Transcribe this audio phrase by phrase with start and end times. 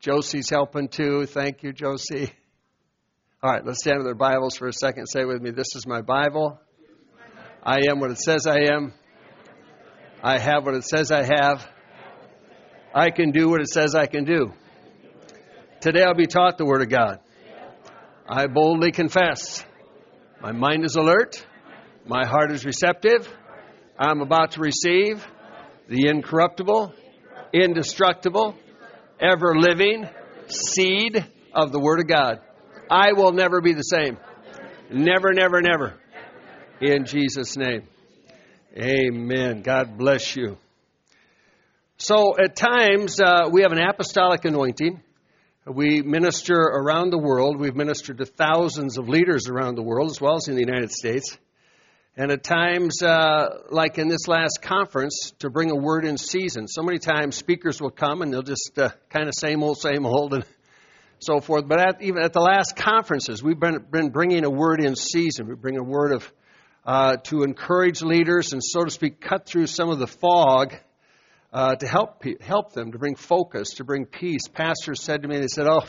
[0.00, 1.26] Josie's helping too.
[1.26, 2.32] Thank you, Josie.
[3.42, 5.06] All right, let's stand with our Bibles for a second.
[5.06, 6.58] Say with me, This is my Bible.
[7.62, 8.94] I am what it says I am.
[10.22, 11.68] I have what it says I have.
[12.94, 14.52] I can do what it says I can do.
[15.82, 17.20] Today I'll be taught the Word of God.
[18.26, 19.62] I boldly confess.
[20.40, 21.44] My mind is alert.
[22.06, 23.28] My heart is receptive.
[23.98, 25.26] I'm about to receive
[25.88, 26.94] the incorruptible,
[27.52, 28.56] indestructible,
[29.20, 30.08] ever living
[30.48, 32.40] seed of the Word of God.
[32.90, 34.16] I will never be the same.
[34.90, 35.94] Never, never, never.
[36.80, 37.82] In Jesus' name.
[38.76, 39.62] Amen.
[39.62, 40.56] God bless you.
[41.98, 45.02] So, at times, uh, we have an apostolic anointing.
[45.66, 47.60] We minister around the world.
[47.60, 50.90] We've ministered to thousands of leaders around the world, as well as in the United
[50.90, 51.36] States.
[52.16, 56.66] And at times, uh, like in this last conference, to bring a word in season.
[56.66, 60.04] So many times, speakers will come and they'll just uh, kind of same old, same
[60.04, 60.44] old, and
[61.20, 61.68] so forth.
[61.68, 65.46] But at, even at the last conferences, we've been, been bringing a word in season.
[65.46, 66.32] We bring a word of
[66.84, 70.74] uh, to encourage leaders and, so to speak, cut through some of the fog
[71.52, 74.48] uh, to help help them to bring focus, to bring peace.
[74.48, 75.84] Pastors said to me, they said, "Oh,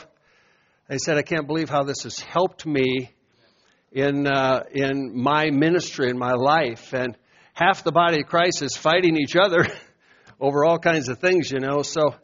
[0.88, 3.12] they said I can't believe how this has helped me
[3.92, 7.16] in uh, in my ministry in my life." And
[7.54, 9.66] half the body of Christ is fighting each other
[10.40, 11.82] over all kinds of things, you know.
[11.82, 12.14] So.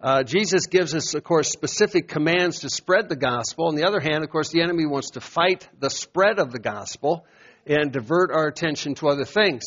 [0.00, 3.68] Uh, Jesus gives us, of course, specific commands to spread the gospel.
[3.68, 6.58] On the other hand, of course, the enemy wants to fight the spread of the
[6.58, 7.24] gospel
[7.66, 9.62] and divert our attention to other things.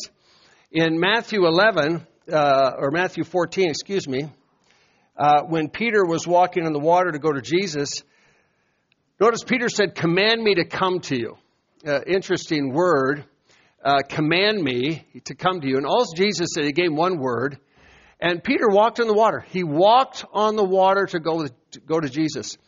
[0.70, 4.30] In Matthew 11, uh, or Matthew 14, excuse me,
[5.16, 8.02] uh, when Peter was walking on the water to go to Jesus,
[9.20, 11.36] notice Peter said, Command me to come to you.
[11.86, 13.24] Uh, interesting word.
[13.84, 15.76] Uh, command me to come to you.
[15.76, 17.58] And all Jesus said, he gave him one word.
[18.20, 19.44] And Peter walked on the water.
[19.50, 22.58] He walked on the water to go to, go to Jesus.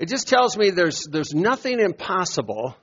[0.00, 2.76] It just tells me there's, there's nothing impossible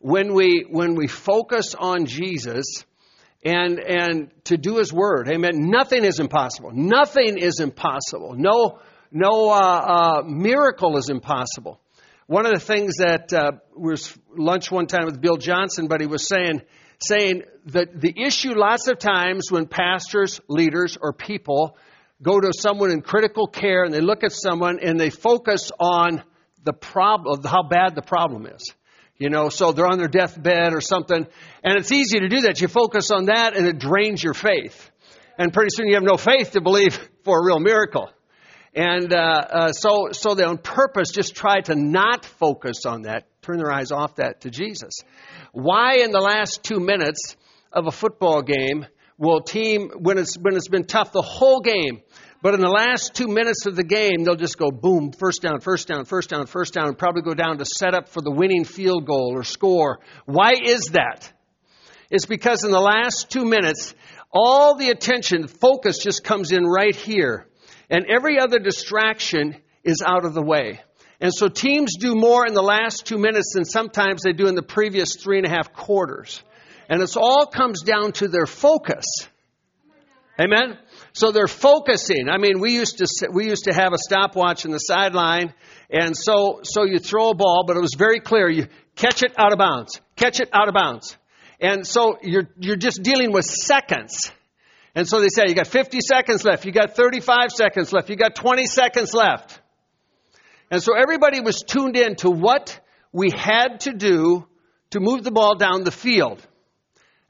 [0.00, 2.84] when we, when we focus on Jesus
[3.42, 5.28] and, and to do His Word.
[5.28, 5.70] Amen.
[5.70, 6.72] Nothing is impossible.
[6.74, 8.34] Nothing is impossible.
[8.36, 11.80] No, no uh, uh, miracle is impossible.
[12.32, 16.06] One of the things that uh, was lunch one time with Bill Johnson, but he
[16.06, 16.62] was saying,
[16.98, 21.76] saying that the issue lots of times when pastors, leaders, or people
[22.22, 26.22] go to someone in critical care and they look at someone and they focus on
[26.64, 28.66] the problem, how bad the problem is.
[29.18, 31.26] You know, so they're on their deathbed or something.
[31.62, 32.62] And it's easy to do that.
[32.62, 34.90] You focus on that and it drains your faith.
[35.36, 36.94] And pretty soon you have no faith to believe
[37.24, 38.08] for a real miracle.
[38.74, 43.26] And uh, uh, so, so they on purpose just try to not focus on that,
[43.42, 44.94] turn their eyes off that to Jesus.
[45.52, 47.36] Why in the last two minutes
[47.70, 48.86] of a football game
[49.18, 52.00] will team, when it's, when it's been tough the whole game,
[52.40, 55.60] but in the last two minutes of the game, they'll just go boom, first down,
[55.60, 58.32] first down, first down, first down, and probably go down to set up for the
[58.32, 60.00] winning field goal or score.
[60.24, 61.30] Why is that?
[62.10, 63.94] It's because in the last two minutes,
[64.32, 67.46] all the attention, focus just comes in right here.
[67.90, 70.80] And every other distraction is out of the way.
[71.20, 74.56] And so teams do more in the last two minutes than sometimes they do in
[74.56, 76.42] the previous three and a half quarters.
[76.88, 79.06] And it all comes down to their focus.
[80.40, 80.78] Amen?
[81.12, 82.28] So they're focusing.
[82.28, 85.52] I mean, we used to we used to have a stopwatch in the sideline,
[85.90, 88.66] and so so you throw a ball, but it was very clear: you
[88.96, 91.16] catch it out of bounds, catch it out of bounds,
[91.60, 94.32] and so you're you're just dealing with seconds.
[94.94, 98.16] And so they say you got 50 seconds left, you got 35 seconds left, you
[98.16, 99.60] got 20 seconds left,
[100.70, 102.80] and so everybody was tuned in to what
[103.12, 104.46] we had to do
[104.90, 106.40] to move the ball down the field.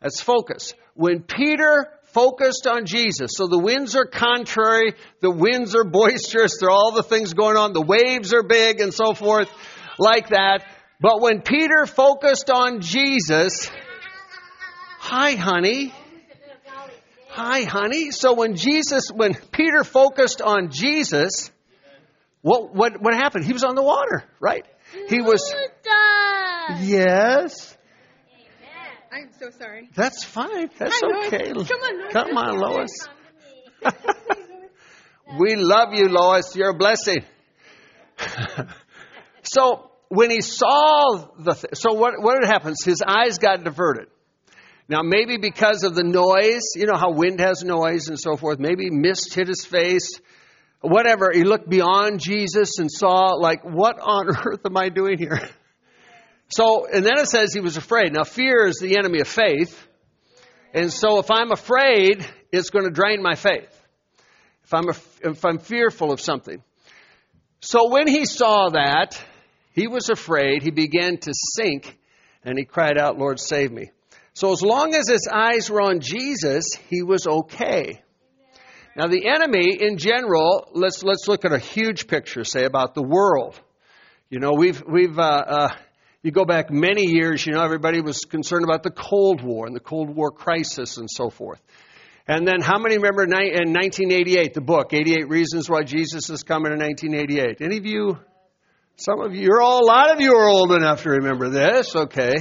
[0.00, 0.74] That's focus.
[0.94, 3.32] When Peter focused on Jesus.
[3.34, 7.56] So the winds are contrary, the winds are boisterous, there are all the things going
[7.56, 9.50] on, the waves are big and so forth,
[9.98, 10.64] like that.
[11.00, 13.70] But when Peter focused on Jesus,
[14.98, 15.94] hi honey.
[17.34, 18.10] Hi honey.
[18.10, 21.50] So when Jesus, when Peter focused on Jesus,
[22.42, 23.46] what, what, what happened?
[23.46, 24.66] He was on the water, right?
[25.08, 25.50] He was,
[26.82, 27.74] yes.
[29.10, 29.88] I I'm so sorry.
[29.94, 30.68] That's fine.
[30.76, 31.26] That's Hi, Lois.
[31.28, 31.52] okay.
[31.52, 32.12] Come on, Lois.
[32.12, 33.08] Come on, Lois.
[35.40, 36.54] we love you, Lois.
[36.54, 37.24] You're a blessing.
[39.42, 42.84] so when he saw the, th- so what, what happens?
[42.84, 44.08] His eyes got diverted.
[44.88, 48.58] Now maybe because of the noise, you know how wind has noise and so forth.
[48.58, 50.20] Maybe mist hit his face.
[50.80, 51.30] Whatever.
[51.32, 55.40] He looked beyond Jesus and saw like, what on earth am I doing here?
[56.48, 58.12] So, and then it says he was afraid.
[58.12, 59.88] Now fear is the enemy of faith.
[60.74, 63.70] And so if I'm afraid, it's going to drain my faith.
[64.64, 66.62] If I'm, if I'm fearful of something.
[67.60, 69.22] So when he saw that,
[69.72, 70.62] he was afraid.
[70.62, 71.96] He began to sink
[72.44, 73.90] and he cried out, Lord, save me.
[74.34, 78.02] So as long as his eyes were on Jesus, he was okay.
[78.96, 83.02] Now the enemy in general, let's, let's look at a huge picture, say about the
[83.02, 83.60] world.
[84.30, 85.68] You know, we've, we've, uh, uh,
[86.22, 89.76] you go back many years, you know, everybody was concerned about the Cold War and
[89.76, 91.60] the Cold War crisis and so forth.
[92.26, 96.72] And then how many remember in 1988, the book, 88 Reasons Why Jesus is Coming
[96.72, 97.60] in 1988?
[97.60, 98.18] Any of you,
[98.96, 101.96] some of you, you're all, a lot of you are old enough to remember this,
[101.96, 102.36] okay.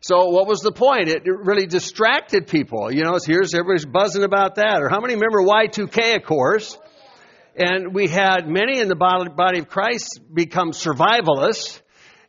[0.00, 1.08] So what was the point?
[1.08, 2.92] It really distracted people.
[2.92, 4.80] You know, here's everybody's buzzing about that.
[4.82, 6.78] Or how many remember Y2K, of course?
[7.56, 11.80] And we had many in the body of Christ become survivalists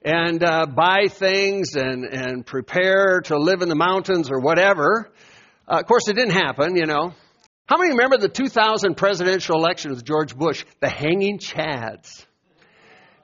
[0.01, 5.11] and uh, buy things and, and prepare to live in the mountains or whatever.
[5.67, 7.13] Uh, of course, it didn't happen, you know.
[7.67, 10.65] How many remember the 2000 presidential election with George Bush?
[10.79, 12.25] The hanging chads.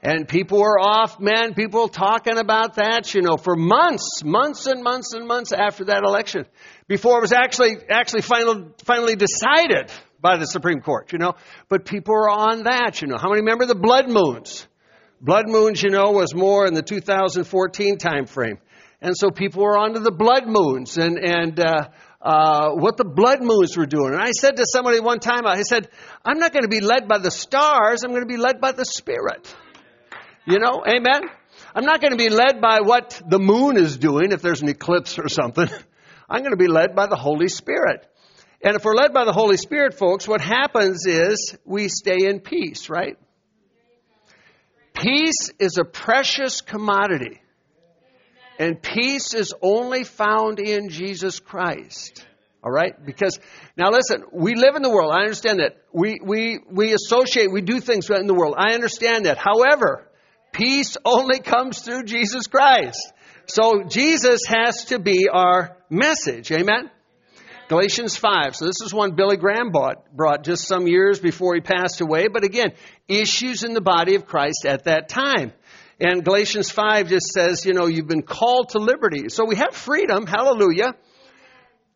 [0.05, 4.83] And people were off, man, people talking about that, you know, for months, months and
[4.83, 6.45] months and months after that election,
[6.87, 9.91] before it was actually, actually final, finally decided
[10.21, 11.33] by the Supreme Court, you know.
[11.69, 13.17] But people were on that, you know.
[13.17, 14.67] How many remember the blood moons?
[15.21, 18.59] Blood moons, you know, was more in the 2014 time frame.
[19.01, 21.87] And so people were onto the blood moons and, and, uh,
[22.21, 24.13] uh, what the blood moons were doing.
[24.13, 25.89] And I said to somebody one time, I said,
[26.23, 28.71] I'm not going to be led by the stars, I'm going to be led by
[28.71, 29.51] the Spirit.
[30.47, 31.23] You know, amen?
[31.73, 34.69] I'm not going to be led by what the moon is doing if there's an
[34.69, 35.67] eclipse or something.
[36.29, 38.05] I'm going to be led by the Holy Spirit.
[38.63, 42.39] And if we're led by the Holy Spirit, folks, what happens is we stay in
[42.41, 43.17] peace, right?
[44.93, 47.41] Peace is a precious commodity.
[48.57, 52.25] And peace is only found in Jesus Christ.
[52.63, 52.93] All right?
[53.03, 53.39] Because,
[53.75, 55.11] now listen, we live in the world.
[55.11, 55.77] I understand that.
[55.91, 58.55] We, we, we associate, we do things in the world.
[58.57, 59.37] I understand that.
[59.37, 60.07] However,
[60.55, 63.11] peace only comes through Jesus Christ.
[63.47, 66.51] So Jesus has to be our message.
[66.51, 66.89] Amen?
[67.67, 68.55] Galatians 5.
[68.55, 72.27] So this is one Billy Graham bought, brought just some years before he passed away.
[72.27, 72.73] But again,
[73.07, 75.51] issues in the body of Christ at that time.
[75.99, 79.29] And Galatians 5 just says, you know, you've been called to liberty.
[79.29, 80.95] So we have freedom, hallelujah,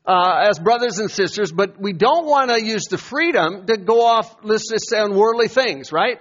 [0.05, 4.05] uh, as brothers and sisters, but we don't want to use the freedom to go
[4.05, 6.19] off, let's just say, on worldly things, right?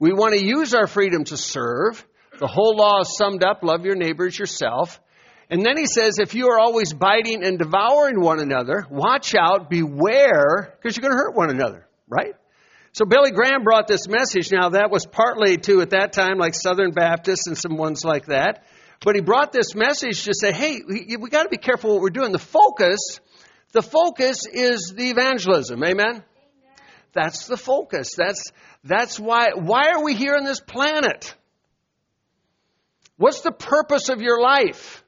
[0.00, 2.04] We want to use our freedom to serve.
[2.38, 4.98] The whole law is summed up love your neighbors yourself.
[5.50, 9.68] And then he says, if you are always biting and devouring one another, watch out,
[9.68, 12.34] beware, because you're going to hurt one another, right?
[12.92, 14.50] So Billy Graham brought this message.
[14.50, 18.26] Now that was partly to at that time like Southern Baptists and some ones like
[18.26, 18.64] that.
[19.04, 22.00] But he brought this message to say, hey, we, we got to be careful what
[22.00, 22.32] we're doing.
[22.32, 23.20] The focus,
[23.72, 25.84] the focus is the evangelism.
[25.84, 26.06] Amen?
[26.06, 26.24] Amen?
[27.12, 28.14] That's the focus.
[28.16, 28.52] That's,
[28.84, 31.34] that's why, why are we here on this planet?
[33.16, 35.04] What's the purpose of your life?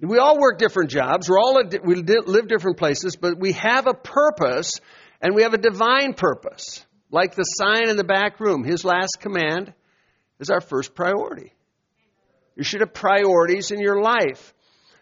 [0.00, 1.30] We all work different jobs.
[1.30, 4.72] We're all, we live different places, but we have a purpose
[5.22, 6.84] and we have a divine purpose.
[7.10, 9.72] Like the sign in the back room, his last command
[10.38, 11.52] is our first priority.
[12.56, 14.52] You should have priorities in your life.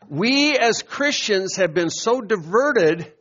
[0.08, 3.12] We as Christians have been so diverted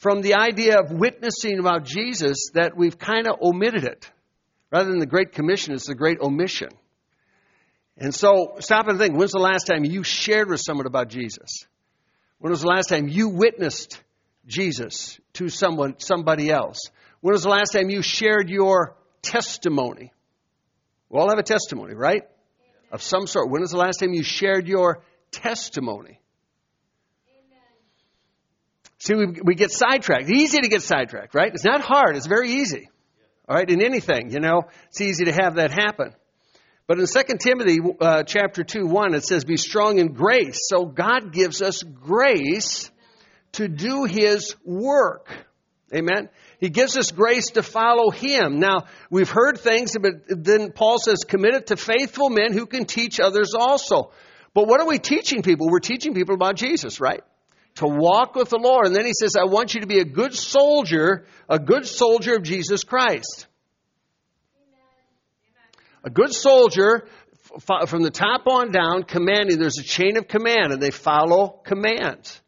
[0.00, 4.10] from the idea of witnessing about Jesus that we've kind of omitted it.
[4.70, 6.70] Rather than the Great Commission, it's the Great Omission.
[7.96, 11.66] And so stop and think when's the last time you shared with someone about Jesus?
[12.38, 14.02] When was the last time you witnessed
[14.46, 16.78] Jesus to someone, somebody else?
[17.20, 20.12] When was the last time you shared your testimony?
[21.08, 22.22] We all have a testimony, right?
[22.90, 23.50] Of some sort.
[23.50, 26.18] When was the last time you shared your testimony?
[29.04, 30.30] See, we, we get sidetracked.
[30.30, 31.52] Easy to get sidetracked, right?
[31.52, 32.16] It's not hard.
[32.16, 32.88] It's very easy.
[33.46, 36.14] All right, in anything, you know, it's easy to have that happen.
[36.86, 40.58] But in 2 Timothy uh, chapter 2, 1, it says, Be strong in grace.
[40.70, 42.90] So God gives us grace
[43.52, 45.28] to do His work.
[45.94, 46.30] Amen.
[46.58, 48.58] He gives us grace to follow Him.
[48.58, 52.86] Now, we've heard things, but then Paul says, Commit it to faithful men who can
[52.86, 54.12] teach others also.
[54.54, 55.66] But what are we teaching people?
[55.70, 57.22] We're teaching people about Jesus, right?
[57.76, 58.86] To walk with the Lord.
[58.86, 62.36] And then he says, I want you to be a good soldier, a good soldier
[62.36, 63.46] of Jesus Christ.
[66.04, 67.08] A good soldier
[67.86, 69.58] from the top on down, commanding.
[69.58, 72.40] There's a chain of command, and they follow commands.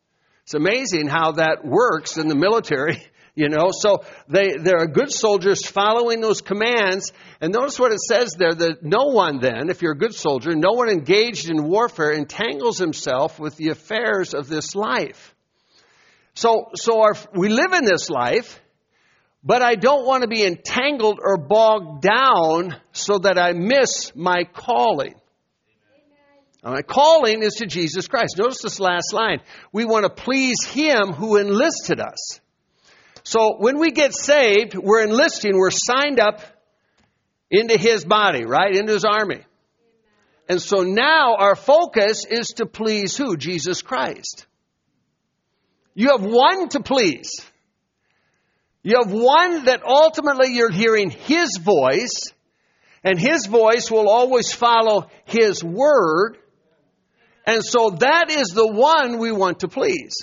[0.43, 3.03] It's amazing how that works in the military,
[3.37, 3.71] you know.
[3.71, 7.13] So they, they are good soldiers following those commands.
[7.41, 10.57] And notice what it says there that no one then, if you're a good soldier,
[10.57, 15.35] no one engaged in warfare entangles himself with the affairs of this life.
[16.35, 18.61] So, so our, we live in this life,
[19.45, 24.45] but I don't want to be entangled or bogged down so that I miss my
[24.45, 25.15] calling.
[26.63, 28.39] My calling is to Jesus Christ.
[28.39, 29.39] Notice this last line.
[29.73, 32.41] We want to please Him who enlisted us.
[33.27, 36.43] So when we get saved, we're enlisting, we're signed up
[37.51, 38.73] into His body, right?
[38.73, 39.41] Into His army.
[40.49, 43.37] And so now our focus is to please who?
[43.37, 44.47] Jesus Christ.
[45.93, 47.33] You have one to please.
[48.85, 52.33] You have one that ultimately you're hearing His voice,
[53.03, 56.39] and His voice will always follow His word.
[57.45, 60.15] And so that is the one we want to please.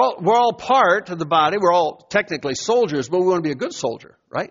[0.00, 1.58] We're all, we're all part of the body.
[1.60, 4.50] We're all technically soldiers, but we want to be a good soldier, right?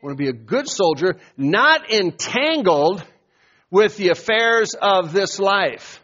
[0.00, 3.04] We want to be a good soldier, not entangled
[3.70, 6.02] with the affairs of this life.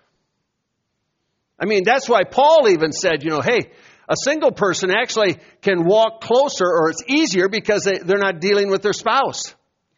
[1.58, 3.70] I mean, that's why Paul even said, you know, hey,
[4.10, 8.68] a single person actually can walk closer or it's easier because they, they're not dealing
[8.68, 9.54] with their spouse.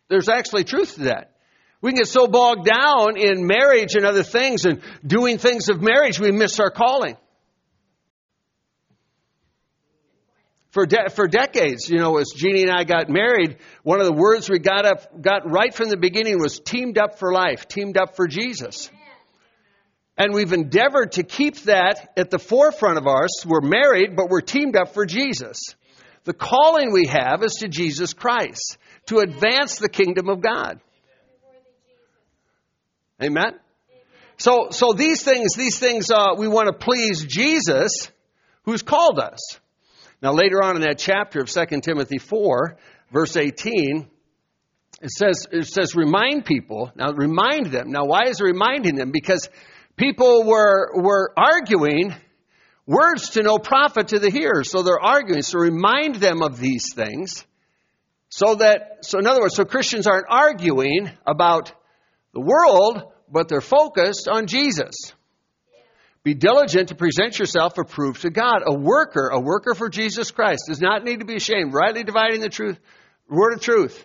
[0.06, 1.32] There's actually truth to that.
[1.80, 5.82] We can get so bogged down in marriage and other things and doing things of
[5.82, 7.16] marriage, we miss our calling.
[10.78, 14.12] For, de- for decades, you know, as Jeannie and I got married, one of the
[14.12, 17.97] words we got up, got right from the beginning was teamed up for life, teamed
[17.97, 18.88] up for Jesus.
[20.16, 23.44] And we've endeavored to keep that at the forefront of us.
[23.44, 25.58] We're married, but we're teamed up for Jesus.
[26.23, 30.78] The calling we have is to Jesus Christ, to advance the kingdom of God.
[33.20, 33.58] Amen?
[34.37, 38.12] So, so these things, these things, uh, we want to please Jesus,
[38.62, 39.58] who's called us.
[40.20, 42.76] Now, later on in that chapter of 2 Timothy 4,
[43.12, 44.08] verse 18,
[45.00, 46.90] it says, it says, remind people.
[46.96, 47.90] Now, remind them.
[47.90, 49.12] Now, why is reminding them?
[49.12, 49.48] Because
[49.96, 52.14] people were, were arguing
[52.84, 54.70] words to no profit to the hearers.
[54.70, 55.42] So they're arguing.
[55.42, 57.44] So remind them of these things.
[58.30, 61.72] So that, so in other words, so Christians aren't arguing about
[62.34, 65.12] the world, but they're focused on Jesus.
[66.25, 68.62] Be diligent to present yourself approved to God.
[68.66, 72.40] A worker, a worker for Jesus Christ does not need to be ashamed, rightly dividing
[72.40, 72.78] the truth,
[73.28, 74.04] word of truth.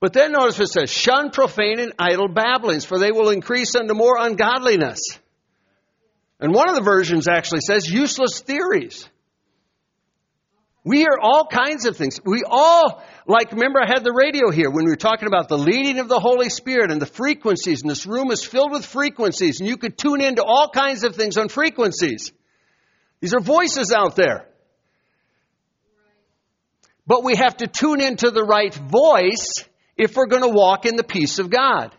[0.00, 3.94] But then notice it says, shun profane and idle babblings, for they will increase unto
[3.94, 5.00] more ungodliness.
[6.38, 9.08] And one of the versions actually says useless theories.
[10.88, 12.18] We are all kinds of things.
[12.24, 15.58] We all, like, remember I had the radio here when we were talking about the
[15.58, 19.60] leading of the Holy Spirit and the frequencies, and this room is filled with frequencies,
[19.60, 22.32] and you could tune into all kinds of things on frequencies.
[23.20, 24.48] These are voices out there.
[27.06, 29.52] But we have to tune into the right voice
[29.98, 31.94] if we're going to walk in the peace of God.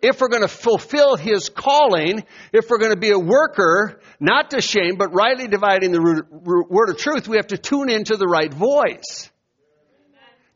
[0.00, 4.50] If we're going to fulfill His calling, if we're going to be a worker, not
[4.50, 8.26] to shame, but rightly dividing the word of truth, we have to tune into the
[8.26, 9.30] right voice.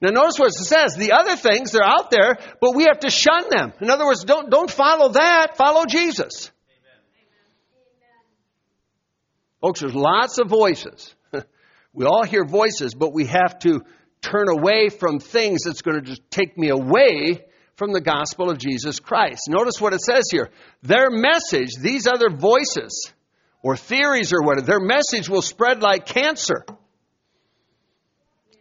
[0.00, 0.96] Now notice what it says.
[0.96, 3.72] The other things, they're out there, but we have to shun them.
[3.80, 6.50] In other words, don't, don't follow that, follow Jesus.
[9.60, 11.14] Folks, there's lots of voices.
[11.92, 13.82] we all hear voices, but we have to
[14.20, 17.44] turn away from things that's going to just take me away
[17.76, 19.42] from the gospel of Jesus Christ.
[19.48, 20.50] Notice what it says here.
[20.82, 23.12] Their message, these other voices
[23.62, 26.64] or theories or whatever, their message will spread like cancer.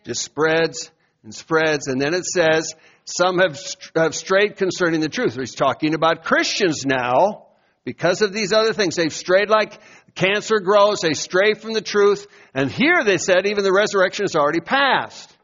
[0.06, 0.92] Just spreads
[1.24, 1.88] and spreads.
[1.88, 2.74] And then it says,
[3.06, 3.60] some have,
[3.96, 5.36] have strayed concerning the truth.
[5.36, 7.48] He's talking about Christians now.
[7.84, 9.80] Because of these other things, they've strayed like
[10.14, 12.28] cancer grows, they stray from the truth.
[12.54, 15.36] And here they said even the resurrection is already past.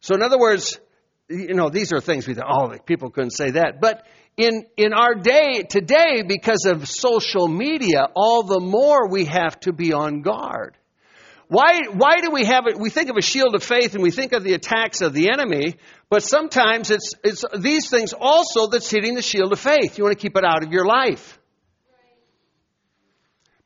[0.00, 0.80] So, in other words,
[1.28, 3.80] you know, these are things we thought, oh, people couldn't say that.
[3.80, 4.06] But
[4.36, 9.72] in, in our day today, because of social media, all the more we have to
[9.72, 10.76] be on guard.
[11.48, 12.78] Why, why do we have it?
[12.78, 15.30] We think of a shield of faith and we think of the attacks of the
[15.30, 15.76] enemy,
[16.10, 19.96] but sometimes it's, it's these things also that's hitting the shield of faith.
[19.96, 21.38] You want to keep it out of your life.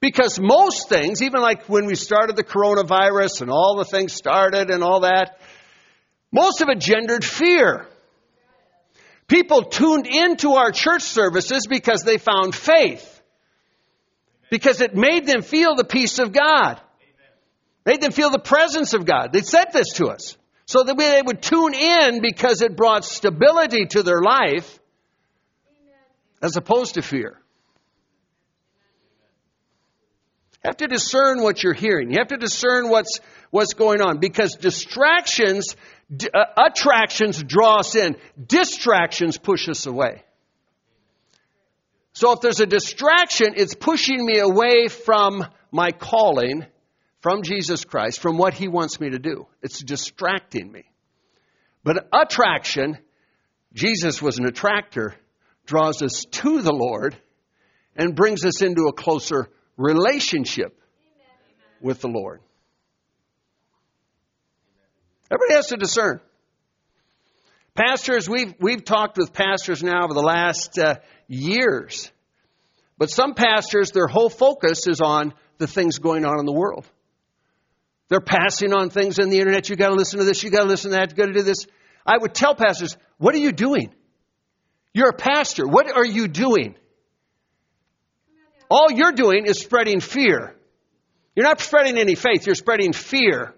[0.01, 4.71] Because most things, even like when we started the coronavirus and all the things started
[4.71, 5.39] and all that,
[6.33, 7.87] most of it gendered fear.
[9.29, 13.09] People tuned into our church services because they found faith.
[14.51, 16.81] Because it made them feel the peace of God.
[17.85, 19.33] Made them feel the presence of God.
[19.33, 20.37] They said this to us.
[20.67, 24.79] So that they would tune in because it brought stability to their life
[26.41, 27.39] as opposed to fear.
[30.63, 32.13] You have to discern what you're hearing.
[32.13, 33.19] You have to discern what's,
[33.51, 35.75] what's going on because distractions,
[36.13, 38.17] uh, attractions draw us in.
[38.47, 40.23] Distractions push us away.
[42.13, 46.67] So if there's a distraction, it's pushing me away from my calling,
[47.21, 49.47] from Jesus Christ, from what He wants me to do.
[49.63, 50.85] It's distracting me.
[51.85, 52.99] But attraction,
[53.73, 55.15] Jesus was an attractor,
[55.65, 57.17] draws us to the Lord
[57.97, 60.79] and brings us into a closer relationship
[61.81, 62.41] with the Lord.
[65.33, 66.21] Everybody has to discern.
[67.75, 70.97] Pastors, we've, we've talked with pastors now over the last uh,
[71.27, 72.11] years.
[72.99, 76.87] But some pastors, their whole focus is on the things going on in the world.
[78.09, 79.71] They're passing on things on the internet.
[79.71, 80.43] You got to listen to this.
[80.43, 81.11] You got to listen to that.
[81.11, 81.67] You got to do this.
[82.05, 83.95] I would tell pastors, what are you doing?
[84.93, 85.67] You're a pastor.
[85.67, 86.75] What are you doing?
[88.71, 90.55] All you're doing is spreading fear.
[91.35, 93.55] You're not spreading any faith, you're spreading fear.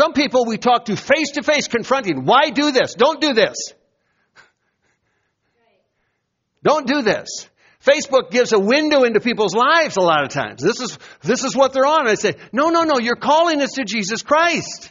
[0.00, 2.94] Some people we talk to face to face confronting, why do this?
[2.94, 3.54] Don't do this.
[6.62, 7.46] Don't do this.
[7.84, 10.62] Facebook gives a window into people's lives a lot of times.
[10.62, 12.08] This is, this is what they're on.
[12.08, 14.90] I say, no, no, no, you're calling us to Jesus Christ.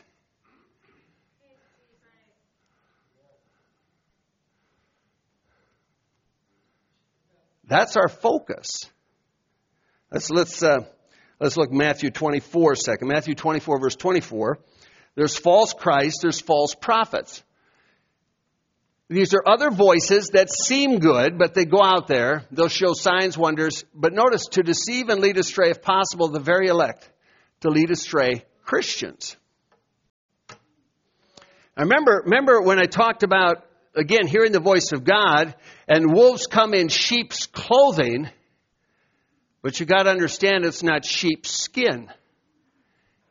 [7.65, 8.67] That's our focus.
[10.11, 10.81] Let's, let's, uh,
[11.39, 13.07] let's look Matthew 24 a second.
[13.07, 14.59] Matthew 24, verse 24.
[15.19, 17.43] There's false Christ, there's false prophets.
[19.09, 22.45] These are other voices that seem good, but they go out there.
[22.51, 23.83] They'll show signs, wonders.
[23.93, 27.09] But notice, to deceive and lead astray, if possible, the very elect,
[27.59, 29.35] to lead astray Christians.
[31.75, 35.53] I remember, remember when I talked about again, hearing the voice of God,
[35.85, 38.29] and wolves come in sheep's clothing,
[39.63, 42.09] but you got to understand it's not sheep's skin.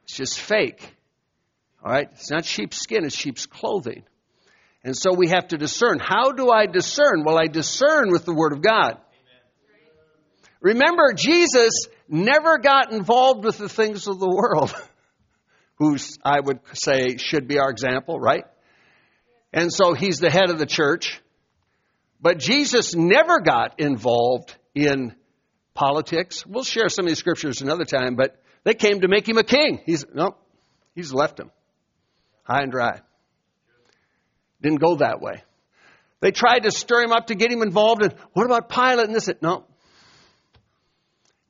[0.03, 0.97] It's just fake.
[1.85, 2.09] All right?
[2.13, 4.03] It's not sheep's skin, it's sheep's clothing.
[4.85, 5.99] And so we have to discern.
[5.99, 7.25] How do I discern?
[7.25, 8.93] Well, I discern with the Word of God.
[8.93, 9.01] Amen.
[10.61, 14.73] Remember, Jesus never got involved with the things of the world,
[15.79, 18.45] who I would say, should be our example, right?
[19.53, 21.21] And so he's the head of the church.
[22.21, 25.15] But Jesus never got involved in
[25.75, 26.45] politics.
[26.47, 29.45] We'll share some of these scriptures another time, but they came to make him a
[29.45, 29.81] king.
[29.87, 30.37] He's no,
[30.95, 31.51] he's left him
[32.49, 33.01] high and dry.
[34.63, 35.43] Didn't go that way.
[36.21, 39.15] They tried to stir him up to get him involved in what about Pilate and
[39.15, 39.31] this?
[39.41, 39.65] No.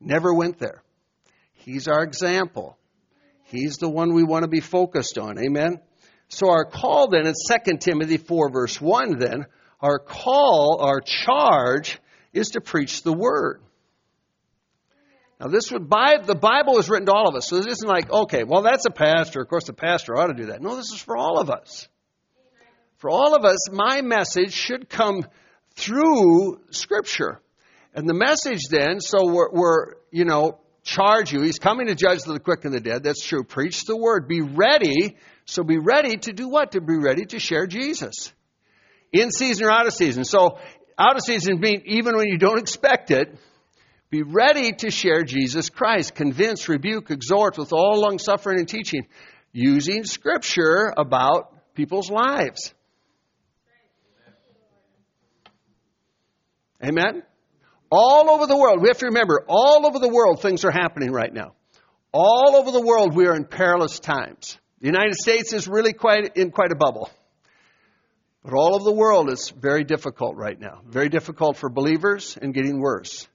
[0.01, 0.83] Never went there.
[1.55, 2.77] He's our example.
[3.45, 5.39] He's the one we want to be focused on.
[5.39, 5.81] Amen.
[6.29, 9.47] So our call then in 2 Timothy 4 verse 1 then,
[9.81, 11.99] our call, our charge
[12.33, 13.63] is to preach the word.
[15.41, 15.79] Now this the
[16.41, 17.49] Bible is written to all of us.
[17.49, 19.41] So this isn't like, okay, well that's a pastor.
[19.41, 20.61] Of course the pastor ought to do that.
[20.61, 21.89] No, this is for all of us.
[22.97, 25.25] For all of us, my message should come
[25.77, 27.41] through Scripture.
[27.95, 31.43] And the message then, so we're, we're, you know, charge you.
[31.43, 33.05] He's coming to judge the quick and the dead.
[33.05, 33.45] That's true.
[33.45, 34.27] Preach the word.
[34.27, 35.17] Be ready
[35.49, 36.73] so be ready to do what?
[36.73, 38.33] To be ready to share Jesus.
[39.13, 40.25] In season or out of season.
[40.25, 40.59] So
[40.99, 43.35] out of season being even when you don't expect it,
[44.11, 46.15] be ready to share Jesus Christ.
[46.15, 49.07] Convince, rebuke, exhort with all long suffering and teaching,
[49.53, 52.73] using scripture about people's lives.
[56.83, 57.23] Amen?
[57.91, 61.11] All over the world, we have to remember, all over the world, things are happening
[61.11, 61.55] right now.
[62.13, 64.59] All over the world, we are in perilous times.
[64.81, 67.11] The United States is really quite in quite a bubble.
[68.45, 70.81] But all over the world is very difficult right now.
[70.87, 73.27] Very difficult for believers and getting worse.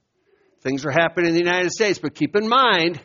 [0.64, 2.98] Things are happening in the United States, but keep in mind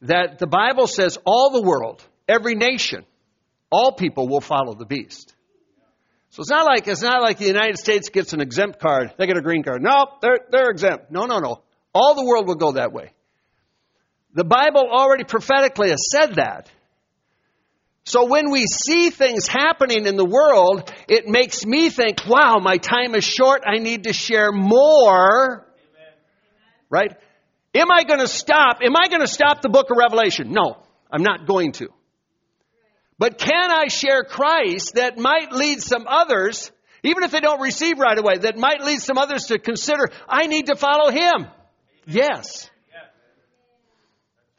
[0.00, 3.04] that the Bible says all the world, every nation,
[3.70, 5.34] all people will follow the beast.
[6.30, 9.12] So it's not like it's not like the United States gets an exempt card.
[9.18, 9.82] They get a green card.
[9.82, 11.10] No, they're they're exempt.
[11.10, 11.62] No, no, no.
[11.94, 13.12] All the world will go that way.
[14.32, 16.68] The Bible already prophetically has said that.
[18.04, 22.78] So when we see things happening in the world, it makes me think, wow, my
[22.78, 23.62] time is short.
[23.66, 25.63] I need to share more.
[26.94, 27.16] Right?
[27.74, 28.78] Am I going to stop?
[28.80, 30.52] Am I going to stop the book of Revelation?
[30.52, 30.76] No,
[31.10, 31.88] I'm not going to.
[33.18, 36.70] But can I share Christ that might lead some others?
[37.02, 40.46] Even if they don't receive right away, that might lead some others to consider, I
[40.46, 41.48] need to follow him.
[42.06, 42.70] Yes.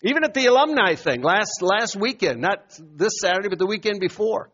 [0.04, 4.50] Even at the alumni thing last, last weekend, not this Saturday, but the weekend before,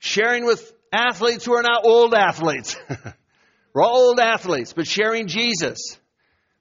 [0.00, 2.76] sharing with athletes who are not old athletes.
[3.72, 5.98] We're all old athletes, but sharing Jesus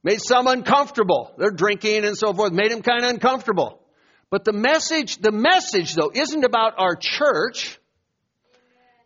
[0.04, 1.34] made some uncomfortable.
[1.38, 3.80] They're drinking and so forth, made them kind of uncomfortable.
[4.30, 7.80] But the message, the message though, isn't about our church.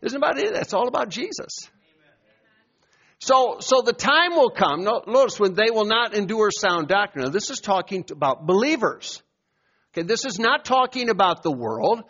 [0.02, 0.54] Isn't about it.
[0.54, 1.70] It's all about Jesus.
[3.20, 7.24] So, so the time will come, notice when they will not endure sound doctrine.
[7.24, 9.22] Now, this is talking about believers.
[9.92, 12.02] Okay, this is not talking about the world.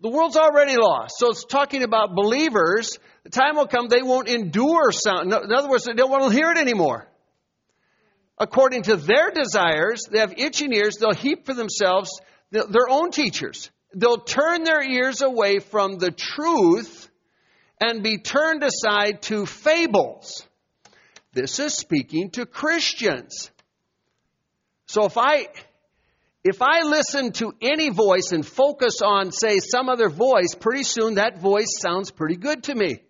[0.00, 1.14] The world's already lost.
[1.18, 2.98] So it's talking about believers.
[3.24, 5.32] The time will come they won't endure sound.
[5.32, 7.09] In other words, they don't want to hear it anymore.
[8.40, 10.96] According to their desires, they have itching ears.
[10.96, 13.70] They'll heap for themselves their own teachers.
[13.94, 17.10] They'll turn their ears away from the truth
[17.78, 20.46] and be turned aside to fables.
[21.34, 23.50] This is speaking to Christians.
[24.86, 25.48] So if I
[26.42, 31.16] if I listen to any voice and focus on say some other voice, pretty soon
[31.16, 33.02] that voice sounds pretty good to me.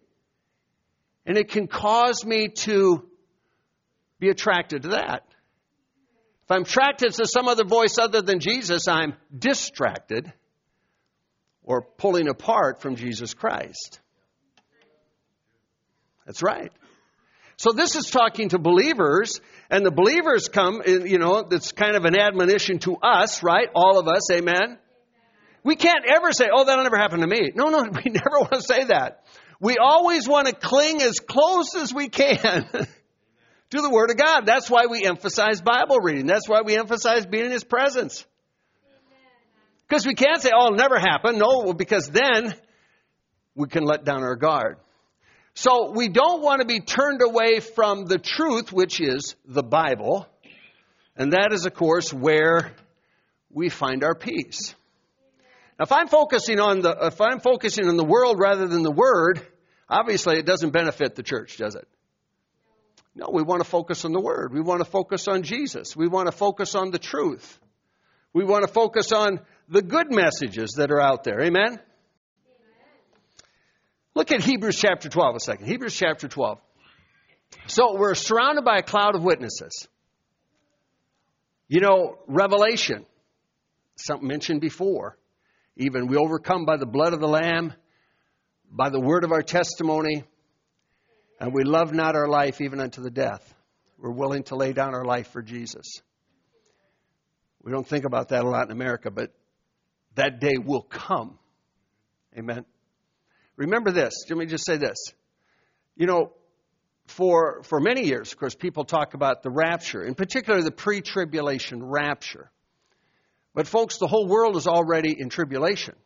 [1.25, 3.09] And it can cause me to
[4.21, 5.25] be attracted to that.
[6.45, 10.33] If I'm attracted to some other voice other than Jesus, I'm distracted
[11.65, 14.01] or pulling apart from Jesus Christ.
[16.27, 16.73] That's right.
[17.57, 22.05] So this is talking to believers, and the believers come, you know, it's kind of
[22.05, 23.69] an admonition to us, right?
[23.75, 24.79] All of us, amen?
[25.63, 27.53] We can't ever say, oh, that'll never happen to me.
[27.55, 29.25] No, no, we never want to say that.
[29.61, 32.67] We always want to cling as close as we can
[33.71, 34.47] to the Word of God.
[34.47, 36.27] That's why we emphasize Bible reading.
[36.27, 38.25] That's why we emphasize being in His presence.
[39.89, 41.39] Because we can't say, oh, it'll never happen.
[41.39, 42.55] No, because then
[43.55, 44.79] we can let down our guard.
[45.55, 50.29] So we don't want to be turned away from the truth, which is the Bible.
[51.17, 52.73] And that is, of course, where
[53.51, 54.75] we find our peace.
[55.79, 58.93] Now, if I'm focusing on the, if I'm focusing on the world rather than the
[58.93, 59.45] Word,
[59.89, 61.89] obviously it doesn't benefit the church, does it?
[63.15, 64.53] No, we want to focus on the Word.
[64.53, 65.97] We want to focus on Jesus.
[65.97, 67.59] We want to focus on the truth.
[68.33, 71.41] We want to focus on the good messages that are out there.
[71.43, 71.81] Amen?
[74.15, 75.67] Look at Hebrews chapter 12 a second.
[75.67, 76.59] Hebrews chapter 12.
[77.67, 79.89] So we're surrounded by a cloud of witnesses.
[81.69, 83.07] You know, Revelation,
[83.97, 85.17] something mentioned before.
[85.77, 87.73] Even we overcome by the blood of the Lamb,
[88.71, 90.25] by the word of our testimony,
[91.41, 93.55] and we love not our life even unto the death.
[93.99, 96.03] We're willing to lay down our life for Jesus.
[97.63, 99.33] We don't think about that a lot in America, but
[100.15, 101.39] that day will come.
[102.39, 102.65] Amen.
[103.57, 104.13] Remember this.
[104.29, 104.97] Let me just say this.
[105.97, 106.33] You know,
[107.07, 111.01] for, for many years, of course, people talk about the rapture, in particular the pre
[111.01, 112.51] tribulation rapture.
[113.55, 115.97] But, folks, the whole world is already in tribulation.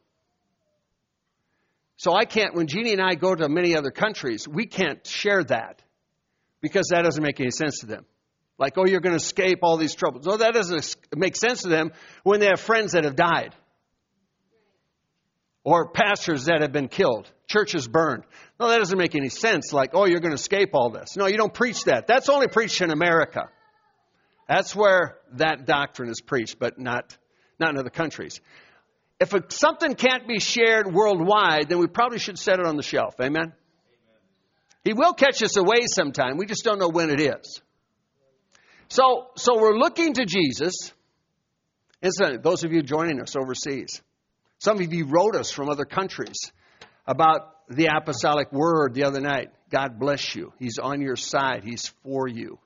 [1.97, 5.45] So I can't, when Jeannie and I go to many other countries, we can't share
[5.45, 5.83] that
[6.61, 8.05] because that doesn't make any sense to them.
[8.59, 10.27] Like, oh, you're going to escape all these troubles.
[10.27, 13.55] No, that doesn't make sense to them when they have friends that have died
[15.65, 18.25] or pastors that have been killed, churches burned.
[18.61, 19.73] No, that doesn't make any sense.
[19.73, 21.17] Like, oh, you're going to escape all this.
[21.17, 22.07] No, you don't preach that.
[22.07, 23.49] That's only preached in America.
[24.49, 27.17] That's where that doctrine is preached, but not,
[27.59, 28.41] not in other countries
[29.20, 32.83] if a, something can't be shared worldwide, then we probably should set it on the
[32.83, 33.14] shelf.
[33.20, 33.42] Amen?
[33.42, 33.53] Amen?
[34.85, 36.37] He will catch us away sometime.
[36.37, 37.62] We just don't know when it is.
[38.88, 40.92] So, so we're looking to Jesus.
[42.03, 44.03] Incidentally, those of you joining us overseas,
[44.59, 46.37] some of you wrote us from other countries
[47.07, 49.48] about the apostolic word the other night.
[49.70, 50.53] God bless you.
[50.59, 51.64] He's on your side.
[51.64, 52.59] He's for you.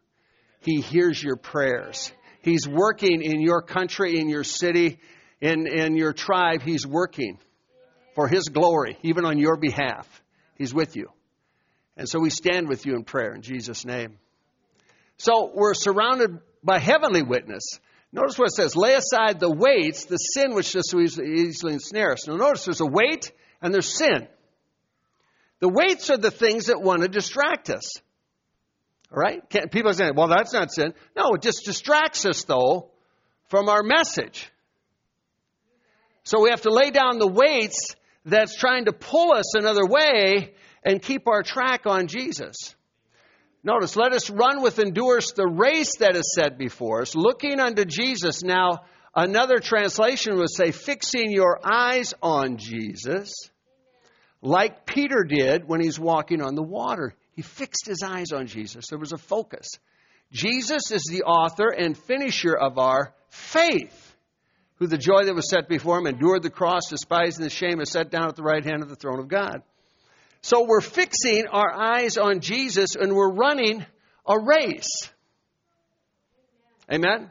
[0.61, 2.13] He hears your prayers.
[2.43, 4.99] He's working in your country, in your city,
[5.41, 7.39] in, in your tribe, He's working
[8.15, 10.07] for His glory, even on your behalf.
[10.57, 11.11] He's with you.
[11.97, 14.19] And so we stand with you in prayer in Jesus' name.
[15.19, 17.63] So we're surrounded by heavenly witness.
[18.13, 22.13] Notice what it says lay aside the weights, the sin which just so easily, ensnare
[22.13, 22.27] us.
[22.27, 24.29] Now, notice there's a weight and there's sin.
[25.61, 27.91] The weights are the things that want to distract us.
[29.11, 29.43] All right?
[29.51, 30.95] Can't, people saying, well, that's not sin.
[31.17, 32.91] No, it just distracts us, though,
[33.49, 34.51] from our message.
[36.29, 40.53] So we have to lay down the weights that's trying to pull us another way
[40.85, 42.55] and keep our track on Jesus.
[43.65, 47.87] Notice, let us run with endurance the race that is set before us, looking unto
[47.87, 48.43] Jesus.
[48.43, 48.81] Now,
[49.17, 53.33] another translation would say, fixing your eyes on Jesus,
[54.43, 57.15] like Peter did when he's walking on the water.
[57.37, 58.89] He fixed his eyes on Jesus.
[58.91, 59.67] There was a focus.
[60.31, 63.98] Jesus is the author and finisher of our faith,
[64.79, 67.89] who the joy that was set before him endured the cross, despising the shame, and
[67.89, 69.63] sat down at the right hand of the throne of God.
[70.41, 73.85] So we're fixing our eyes on Jesus and we're running
[74.27, 75.11] a race.
[76.91, 77.31] Amen?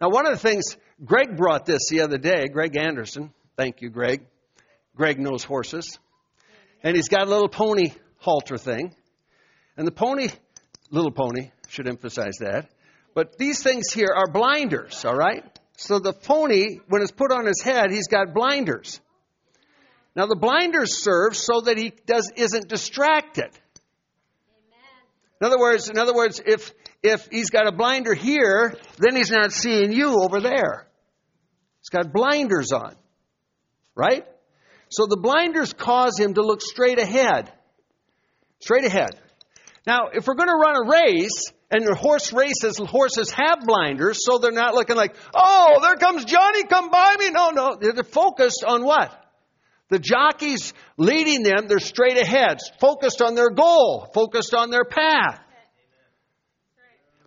[0.00, 3.32] Now, one of the things, Greg brought this the other day, Greg Anderson.
[3.56, 4.26] Thank you, Greg.
[4.94, 5.98] Greg knows horses.
[6.82, 8.94] And he's got a little pony halter thing.
[9.76, 10.28] And the pony,
[10.90, 12.68] little pony, should emphasize that.
[13.14, 15.44] But these things here are blinders, all right?
[15.76, 19.00] So the pony, when it's put on his head, he's got blinders.
[20.14, 23.50] Now the blinders serve so that he does isn't distracted.
[25.40, 29.30] In other words, in other words, if if he's got a blinder here, then he's
[29.30, 30.86] not seeing you over there.
[31.80, 32.94] He's got blinders on.
[33.94, 34.24] Right?
[34.88, 37.52] So the blinders cause him to look straight ahead.
[38.60, 39.18] Straight ahead.
[39.84, 44.36] Now, if we're going to run a race, and horse races, horses have blinders, so
[44.36, 47.30] they're not looking like, oh, there comes Johnny, come by me.
[47.30, 47.76] No, no.
[47.80, 49.18] They're focused on what?
[49.88, 55.40] The jockeys leading them, they're straight ahead, focused on their goal, focused on their path.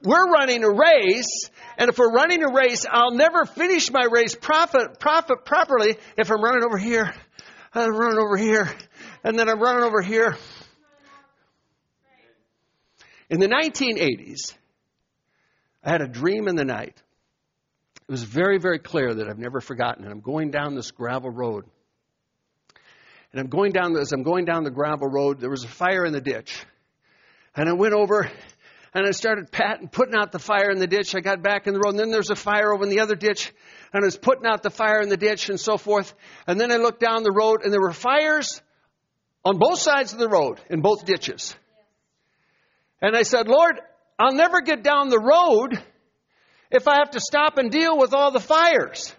[0.03, 4.35] We're running a race, and if we're running a race, I'll never finish my race
[4.35, 7.11] profit, profit properly if I'm running over here,
[7.73, 8.71] I'm running over here,
[9.23, 10.37] and then I'm running over here.
[13.29, 14.53] In the 1980s,
[15.83, 17.01] I had a dream in the night.
[18.07, 20.11] It was very, very clear that I've never forgotten it.
[20.11, 21.65] I'm going down this gravel road.
[23.31, 26.05] And I'm going down, as I'm going down the gravel road, there was a fire
[26.05, 26.63] in the ditch.
[27.55, 28.29] And I went over
[28.93, 31.15] and I started patting, putting out the fire in the ditch.
[31.15, 33.15] I got back in the road, and then there's a fire over in the other
[33.15, 33.51] ditch,
[33.91, 36.13] and I was putting out the fire in the ditch and so forth.
[36.47, 38.61] And then I looked down the road, and there were fires
[39.43, 41.55] on both sides of the road in both ditches.
[43.01, 43.79] And I said, Lord,
[44.17, 45.81] I'll never get down the road
[46.71, 49.13] if I have to stop and deal with all the fires.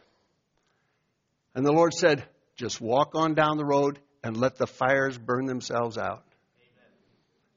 [1.54, 2.24] And the Lord said,
[2.56, 6.24] just walk on down the road and let the fires burn themselves out.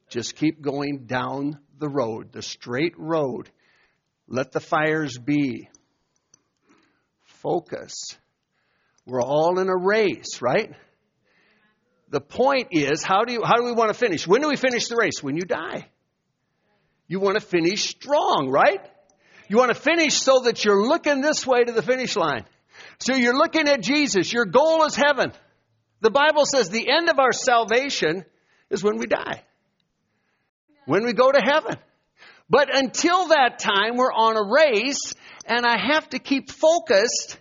[0.09, 3.49] Just keep going down the road, the straight road.
[4.27, 5.69] Let the fires be.
[7.41, 7.93] Focus.
[9.05, 10.73] We're all in a race, right?
[12.09, 14.27] The point is, how do you, how do we want to finish?
[14.27, 15.21] When do we finish the race?
[15.21, 15.87] When you die.
[17.09, 18.79] You want to finish strong, right?
[19.49, 22.45] You want to finish so that you're looking this way to the finish line.
[22.99, 24.31] So you're looking at Jesus.
[24.31, 25.33] Your goal is heaven.
[26.01, 28.23] The Bible says the end of our salvation
[28.69, 29.43] is when we die.
[30.85, 31.77] When we go to heaven.
[32.47, 35.13] But until that time, we're on a race,
[35.45, 37.39] and I have to keep focused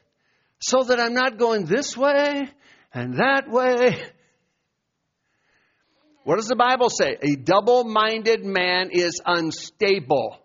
[0.60, 2.48] so that I'm not going this way
[2.92, 4.02] and that way
[6.28, 7.16] what does the Bible say?
[7.22, 10.36] A double minded man is unstable.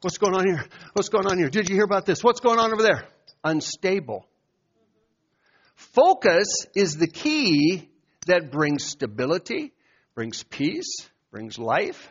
[0.00, 0.64] What's going on here?
[0.92, 1.48] What's going on here?
[1.48, 2.22] Did you hear about this?
[2.22, 3.08] What's going on over there?
[3.42, 4.28] Unstable.
[5.74, 7.88] Focus is the key
[8.28, 9.72] that brings stability,
[10.14, 12.08] brings peace, brings life.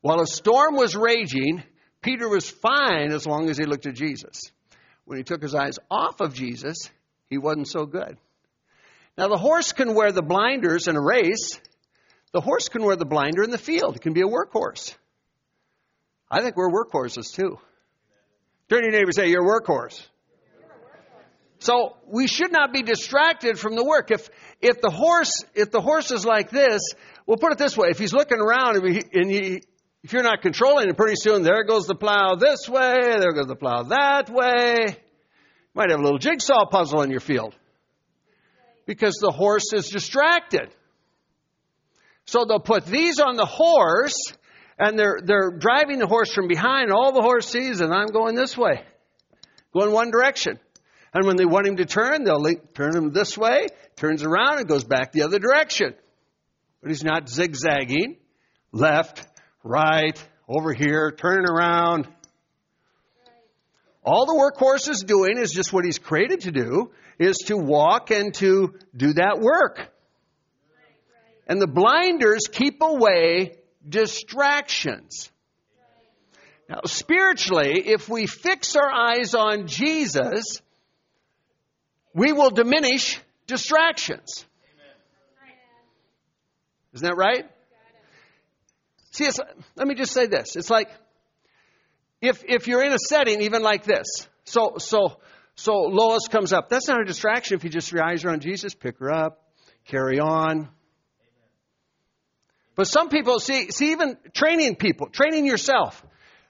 [0.00, 1.64] While a storm was raging,
[2.02, 4.40] Peter was fine as long as he looked at Jesus.
[5.04, 6.90] When he took his eyes off of Jesus,
[7.28, 8.16] he wasn't so good.
[9.16, 11.60] Now, the horse can wear the blinders in a race.
[12.32, 13.96] The horse can wear the blinder in the field.
[13.96, 14.94] It can be a workhorse.
[16.30, 17.58] I think we're workhorses too.
[18.68, 20.02] Turn to your neighbor say, You're a workhorse.
[21.64, 24.10] So we should not be distracted from the work.
[24.10, 24.28] If
[24.60, 26.82] if the horse if the horse is like this,
[27.26, 29.62] we'll put it this way: if he's looking around and, he, and he,
[30.04, 33.46] if you're not controlling it, pretty soon there goes the plow this way, there goes
[33.46, 34.84] the plow that way.
[34.88, 37.56] You might have a little jigsaw puzzle in your field
[38.84, 40.68] because the horse is distracted.
[42.26, 44.18] So they'll put these on the horse
[44.78, 46.92] and they're, they're driving the horse from behind.
[46.92, 48.82] All the horse sees and I'm going this way,
[49.72, 50.60] going one direction.
[51.14, 54.68] And when they want him to turn, they'll turn him this way, turns around and
[54.68, 55.94] goes back the other direction.
[56.82, 58.16] But he's not zigzagging
[58.70, 59.26] left,
[59.64, 62.06] right, over here, turning around.
[64.04, 68.10] All the workhorse is doing is just what he's created to do, is to walk
[68.10, 69.90] and to do that work.
[71.46, 75.30] And the blinders keep away distractions.
[76.68, 80.60] Now, spiritually, if we fix our eyes on Jesus,
[82.14, 84.46] we will diminish distractions.
[86.94, 87.50] Isn't that right?
[89.14, 89.28] See,
[89.76, 90.56] let me just say this.
[90.56, 90.90] It's like
[92.20, 94.06] if, if you're in a setting even like this.
[94.44, 95.16] So, so
[95.56, 96.68] So Lois comes up.
[96.68, 98.74] That's not a distraction if you just your eyes are on Jesus.
[98.74, 99.40] Pick her up,
[99.86, 100.68] carry on.
[102.74, 106.04] But some people see, see even training people, training yourself.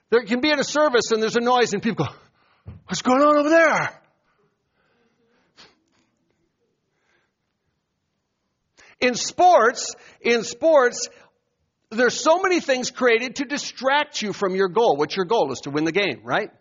[0.09, 2.13] There can be at a service and there's a noise and people go,
[2.87, 4.01] "What's going on over there?"
[8.99, 11.09] In sports, in sports,
[11.91, 14.97] there's so many things created to distract you from your goal.
[14.97, 16.51] What's your goal is to win the game, right?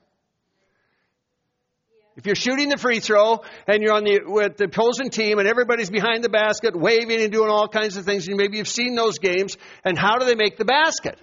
[2.16, 5.48] If you're shooting the free throw and you're on the with the opposing team and
[5.48, 8.94] everybody's behind the basket waving and doing all kinds of things, and maybe you've seen
[8.94, 11.18] those games, and how do they make the basket?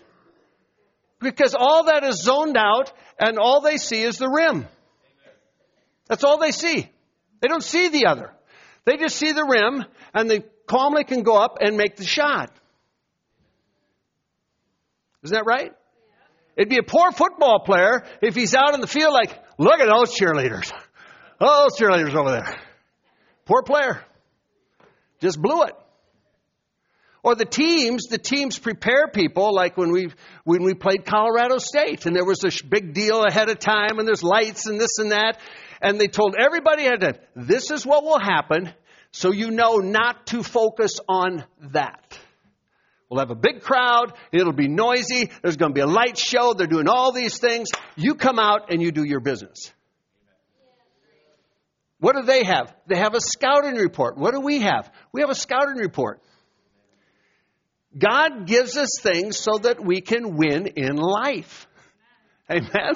[1.19, 4.67] Because all that is zoned out and all they see is the rim.
[6.07, 6.89] That's all they see.
[7.39, 8.31] They don't see the other.
[8.83, 12.51] They just see the rim and they calmly can go up and make the shot.
[15.23, 15.71] Isn't that right?
[16.57, 19.87] It'd be a poor football player if he's out in the field like, look at
[19.87, 20.71] those cheerleaders.
[21.39, 22.57] Oh, those cheerleaders over there.
[23.45, 24.03] Poor player.
[25.19, 25.73] Just blew it.
[27.23, 30.11] Or the teams, the teams prepare people like when we
[30.43, 34.07] when we played Colorado State and there was a big deal ahead of time and
[34.07, 35.39] there's lights and this and that
[35.81, 38.73] and they told everybody ahead of time, this is what will happen
[39.11, 42.10] so you know not to focus on that.
[43.11, 44.13] We'll have a big crowd.
[44.31, 45.29] It'll be noisy.
[45.41, 46.53] There's going to be a light show.
[46.53, 47.67] They're doing all these things.
[47.97, 49.73] You come out and you do your business.
[51.99, 52.73] What do they have?
[52.87, 54.17] They have a scouting report.
[54.17, 54.89] What do we have?
[55.11, 56.21] We have a scouting report.
[57.97, 61.67] God gives us things so that we can win in life.
[62.49, 62.93] Amen.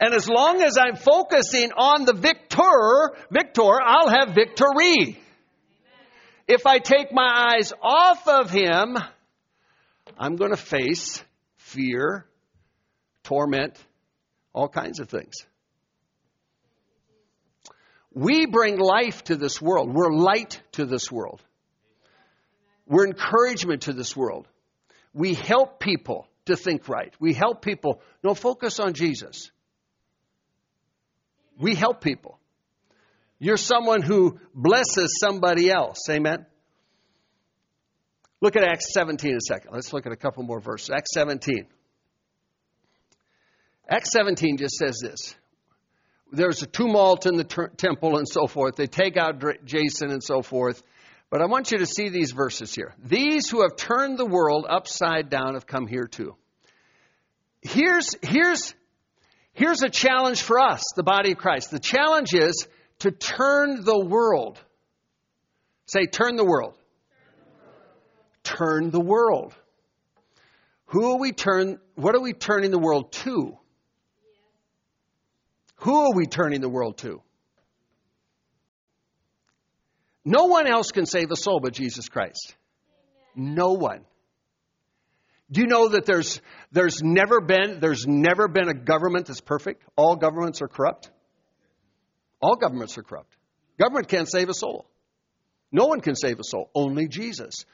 [0.00, 5.16] And as long as I'm focusing on the victor, victor, I'll have victory.
[6.48, 8.98] If I take my eyes off of him,
[10.18, 11.22] I'm going to face
[11.56, 12.26] fear,
[13.24, 13.76] torment,
[14.52, 15.34] all kinds of things.
[18.12, 19.92] We bring life to this world.
[19.92, 21.42] We're light to this world.
[22.86, 24.46] We're encouragement to this world.
[25.12, 27.12] We help people to think right.
[27.18, 28.00] We help people.
[28.22, 29.50] No, focus on Jesus.
[31.58, 32.38] We help people.
[33.38, 35.98] You're someone who blesses somebody else.
[36.08, 36.46] Amen.
[38.44, 39.70] Look at Acts 17 a second.
[39.72, 40.90] Let's look at a couple more verses.
[40.90, 41.66] Acts 17.
[43.88, 45.34] Acts 17 just says this.
[46.30, 48.76] There's a tumult in the ter- temple and so forth.
[48.76, 50.82] They take out Jason and so forth.
[51.30, 52.94] But I want you to see these verses here.
[53.02, 56.36] These who have turned the world upside down have come here too.
[57.62, 58.74] Here's, here's,
[59.54, 61.70] here's a challenge for us, the body of Christ.
[61.70, 64.60] The challenge is to turn the world.
[65.86, 66.74] Say, turn the world.
[68.44, 69.54] Turn the world.
[70.86, 71.80] Who are we turn?
[71.96, 73.58] What are we turning the world to?
[75.76, 77.20] Who are we turning the world to?
[80.24, 82.54] No one else can save a soul but Jesus Christ.
[83.34, 84.04] No one.
[85.50, 86.40] Do you know that there's
[86.72, 89.82] there's never been there's never been a government that's perfect?
[89.96, 91.10] All governments are corrupt.
[92.40, 93.36] All governments are corrupt.
[93.78, 94.86] Government can't save a soul.
[95.70, 97.64] No one can save a soul, only Jesus.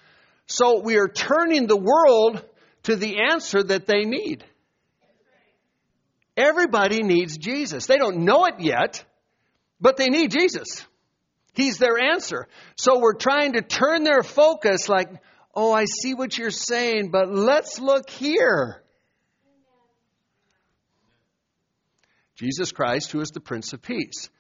[0.51, 2.45] So we are turning the world
[2.83, 4.45] to the answer that they need.
[6.37, 7.87] Everybody needs Jesus.
[7.87, 9.05] They don't know it yet,
[9.81, 10.85] but they need Jesus.
[11.55, 12.49] He's their answer.
[12.77, 15.09] So we're trying to turn their focus like,
[15.55, 18.83] oh, I see what you're saying, but let's look here.
[22.35, 24.31] Jesus Christ, who is the Prince of Peace.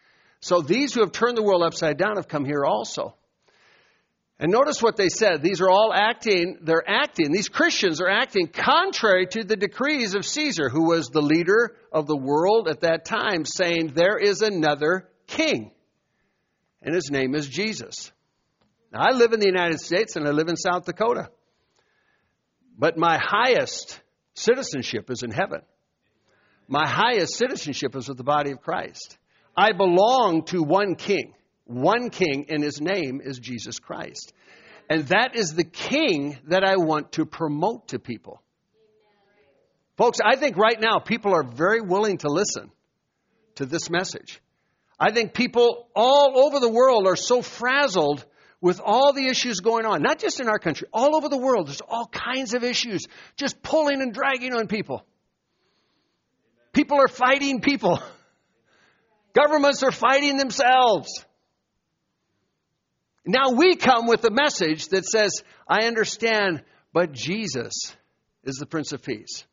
[0.40, 3.14] So these who have turned the world upside down have come here also.
[4.40, 5.42] And notice what they said.
[5.42, 10.24] These are all acting, they're acting, these Christians are acting contrary to the decrees of
[10.24, 15.10] Caesar, who was the leader of the world at that time, saying, There is another
[15.26, 15.72] king,
[16.80, 18.10] and his name is Jesus.
[18.90, 21.28] Now, I live in the United States and I live in South Dakota,
[22.78, 24.00] but my highest
[24.32, 25.60] citizenship is in heaven.
[26.66, 29.18] My highest citizenship is with the body of Christ.
[29.54, 31.34] I belong to one king
[31.70, 34.32] one king, and his name is Jesus Christ.
[34.88, 38.42] And that is the king that I want to promote to people.
[39.96, 42.70] Folks, I think right now people are very willing to listen
[43.56, 44.40] to this message.
[44.98, 48.24] I think people all over the world are so frazzled
[48.60, 51.68] with all the issues going on, not just in our country, all over the world.
[51.68, 53.06] There's all kinds of issues
[53.36, 55.04] just pulling and dragging on people.
[56.72, 58.02] People are fighting people.
[59.32, 61.24] Governments are fighting themselves.
[63.24, 66.62] Now we come with a message that says, I understand,
[66.92, 67.94] but Jesus
[68.44, 69.44] is the Prince of Peace.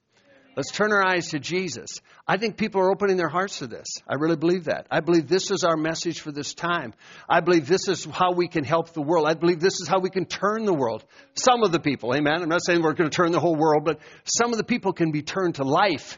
[0.56, 2.02] Let's turn our eyes to Jesus.
[2.28, 3.86] I think people are opening their hearts to this.
[4.08, 4.88] I really believe that.
[4.90, 6.96] I believe this is our message for this time.
[7.30, 9.28] I believe this is how we can help the world.
[9.28, 11.06] I believe this is how we can turn the world.
[11.36, 12.42] Some of the people, amen.
[12.42, 14.94] I'm not saying we're going to turn the whole world, but some of the people
[14.94, 16.18] can be turned to life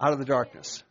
[0.00, 0.82] out of the darkness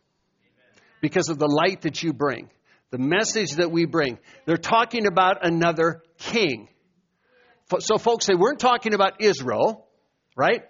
[1.00, 2.48] because of the light that you bring,
[2.90, 4.18] the message that we bring.
[4.44, 6.68] They're talking about another king.
[7.80, 9.86] So, folks, they weren't talking about Israel,
[10.36, 10.62] right?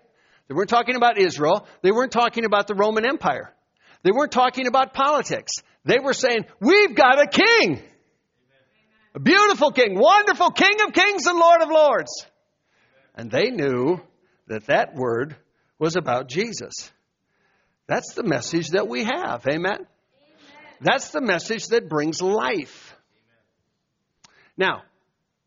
[0.48, 1.66] They weren't talking about Israel.
[1.82, 3.52] They weren't talking about the Roman Empire.
[4.02, 5.52] They weren't talking about politics.
[5.84, 7.82] They were saying, We've got a king.
[9.14, 12.26] A beautiful king, wonderful king of kings and lord of lords.
[13.14, 13.98] And they knew
[14.46, 15.36] that that word
[15.78, 16.92] was about Jesus.
[17.86, 19.46] That's the message that we have.
[19.48, 19.86] Amen?
[20.80, 22.96] That's the message that brings life.
[24.56, 24.82] Now,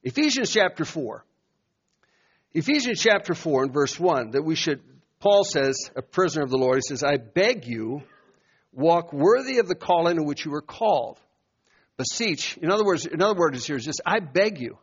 [0.04, 1.24] Ephesians chapter 4.
[2.54, 4.82] Ephesians chapter 4 and verse 1 that we should,
[5.20, 8.02] Paul says, a prisoner of the Lord, he says, I beg you,
[8.72, 11.20] walk worthy of the calling in which you were called.
[11.98, 14.78] Beseech, in other words, in other words, here is just, I beg you,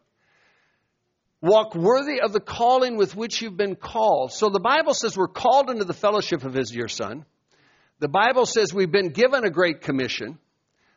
[1.40, 4.32] walk worthy of the calling with which you've been called.
[4.32, 7.24] So the Bible says we're called into the fellowship of his dear son.
[7.99, 10.38] The Bible says we've been given a great commission.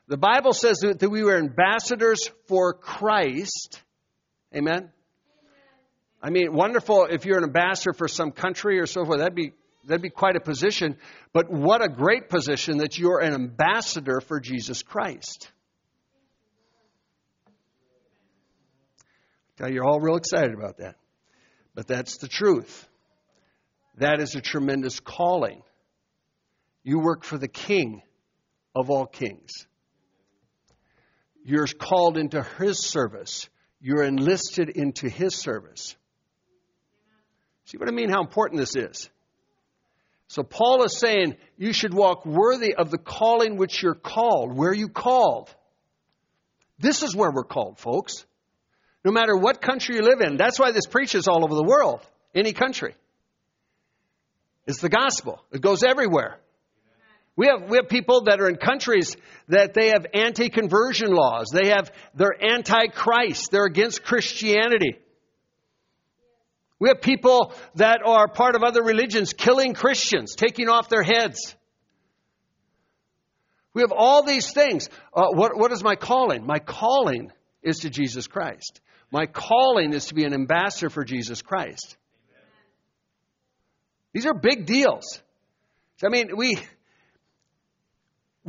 [0.07, 3.81] The Bible says that we were ambassadors for Christ.
[4.55, 4.89] Amen.
[6.21, 9.19] I mean, wonderful if you're an ambassador for some country or so forth.
[9.19, 9.53] That'd be
[9.85, 10.97] that'd be quite a position.
[11.31, 15.49] But what a great position that you're an ambassador for Jesus Christ.
[19.59, 20.95] Now you're all real excited about that.
[21.75, 22.87] But that's the truth.
[23.97, 25.61] That is a tremendous calling.
[26.89, 28.01] You work for the King
[28.75, 29.51] of all kings.
[31.45, 33.47] You're called into His service.
[33.79, 35.95] You're enlisted into His service.
[37.65, 38.09] See what I mean?
[38.09, 39.07] How important this is.
[40.29, 44.57] So Paul is saying you should walk worthy of the calling which you're called.
[44.57, 45.53] Where you called?
[46.79, 48.25] This is where we're called, folks.
[49.05, 50.37] No matter what country you live in.
[50.37, 52.01] That's why this preaches all over the world,
[52.33, 52.95] any country.
[54.65, 55.45] It's the gospel.
[55.51, 56.39] It goes everywhere.
[57.35, 59.15] We have, we have people that are in countries
[59.47, 61.47] that they have anti-conversion laws.
[61.53, 63.49] They have, they're anti-Christ.
[63.51, 64.99] They're against Christianity.
[66.79, 71.55] We have people that are part of other religions killing Christians, taking off their heads.
[73.73, 74.89] We have all these things.
[75.13, 76.45] Uh, what, what is my calling?
[76.45, 78.81] My calling is to Jesus Christ.
[79.11, 81.97] My calling is to be an ambassador for Jesus Christ.
[84.13, 85.21] These are big deals.
[86.03, 86.57] I mean, we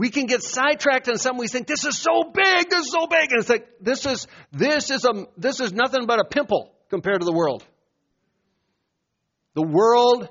[0.01, 3.07] we can get sidetracked on something we think this is so big, this is so
[3.07, 6.73] big, and it's like this is this is a this is nothing but a pimple
[6.89, 7.63] compared to the world.
[9.53, 10.27] The world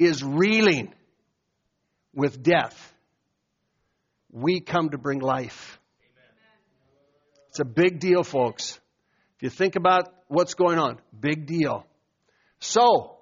[0.00, 0.92] is reeling
[2.12, 2.76] with death.
[4.32, 5.78] We come to bring life.
[7.50, 8.80] It's a big deal, folks.
[9.36, 11.86] If you think about what's going on, big deal.
[12.58, 13.18] So,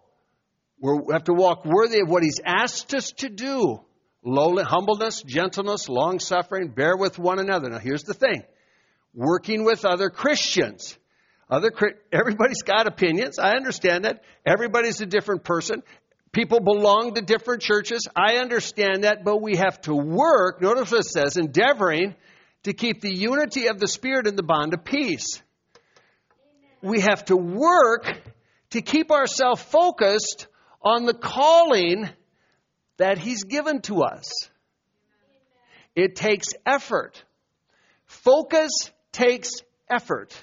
[0.80, 3.80] we have to walk worthy of what He's asked us to do.
[4.22, 7.70] Lowly, humbleness, gentleness, long suffering, bear with one another.
[7.70, 8.42] Now, here's the thing
[9.14, 10.96] working with other Christians.
[11.48, 11.72] Other,
[12.12, 13.38] everybody's got opinions.
[13.38, 14.22] I understand that.
[14.46, 15.82] Everybody's a different person.
[16.32, 18.06] People belong to different churches.
[18.14, 22.14] I understand that, but we have to work, notice what it says, endeavoring
[22.62, 25.42] to keep the unity of the Spirit in the bond of peace.
[26.82, 28.06] We have to work
[28.70, 30.46] to keep ourselves focused
[30.82, 32.08] on the calling
[33.01, 34.30] that He's given to us.
[35.96, 37.22] It takes effort.
[38.07, 38.70] Focus
[39.12, 39.51] takes
[39.88, 40.38] effort.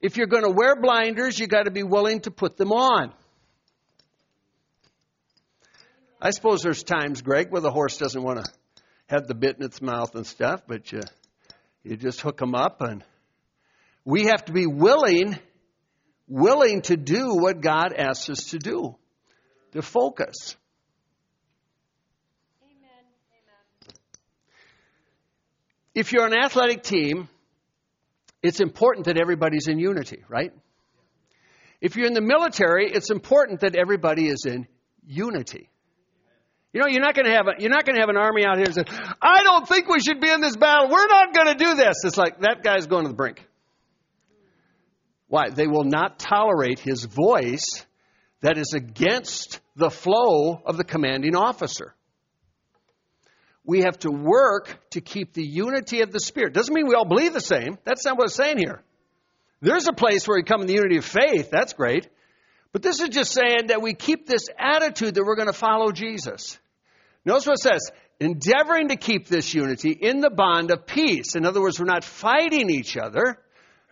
[0.00, 3.12] If you're going to wear blinders, you've got to be willing to put them on.
[6.20, 8.52] I suppose there's times, Greg, where the horse doesn't want to
[9.08, 11.00] have the bit in its mouth and stuff, but you,
[11.82, 12.80] you just hook them up.
[12.80, 13.04] And
[14.04, 15.36] we have to be willing,
[16.28, 18.96] willing to do what God asks us to do,
[19.72, 20.56] to focus.
[22.62, 23.04] Amen.
[23.32, 23.94] Amen.
[25.94, 27.28] If you're an athletic team,
[28.42, 30.52] it's important that everybody's in unity, right?
[31.80, 34.66] If you're in the military, it's important that everybody is in
[35.06, 35.68] unity.
[36.72, 38.44] You know, you're not going to have a, you're not going to have an army
[38.44, 38.84] out here and say,
[39.22, 40.88] "I don't think we should be in this battle.
[40.90, 43.44] We're not going to do this." It's like that guy's going to the brink.
[45.28, 45.50] Why?
[45.50, 47.64] They will not tolerate his voice
[48.40, 51.94] that is against the flow of the commanding officer
[53.68, 56.54] we have to work to keep the unity of the Spirit.
[56.54, 57.76] Doesn't mean we all believe the same.
[57.84, 58.82] That's not what it's saying here.
[59.60, 61.50] There's a place where we come in the unity of faith.
[61.50, 62.08] That's great.
[62.72, 65.92] But this is just saying that we keep this attitude that we're going to follow
[65.92, 66.58] Jesus.
[67.26, 71.36] Notice what it says endeavoring to keep this unity in the bond of peace.
[71.36, 73.38] In other words, we're not fighting each other.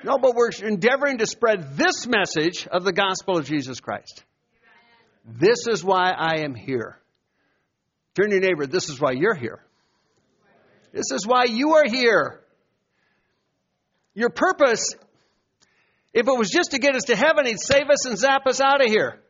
[0.02, 4.24] No, but we're endeavoring to spread this message of the gospel of Jesus Christ.
[5.26, 6.98] This is why I am here.
[8.14, 9.60] Turn to your neighbor, this is why you're here.
[10.96, 12.40] This is why you are here.
[14.14, 14.94] Your purpose,
[16.14, 18.62] if it was just to get us to heaven, he'd save us and zap us
[18.62, 19.20] out of here.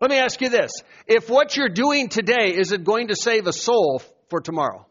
[0.00, 0.72] Let me ask you this.
[1.06, 4.84] If what you're doing today is it going to save a soul for tomorrow?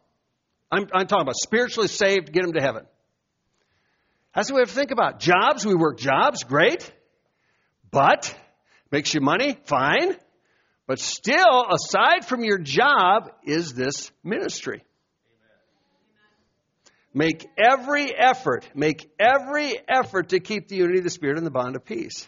[0.71, 2.85] I'm, I'm talking about spiritually saved, get them to heaven.
[4.33, 5.19] That's what we have to think about.
[5.19, 6.89] Jobs, we work jobs, great.
[7.91, 8.33] But,
[8.89, 10.15] makes you money, fine.
[10.91, 14.83] But still, aside from your job, is this ministry.
[17.13, 21.49] Make every effort, make every effort to keep the unity of the Spirit and the
[21.49, 22.27] bond of peace.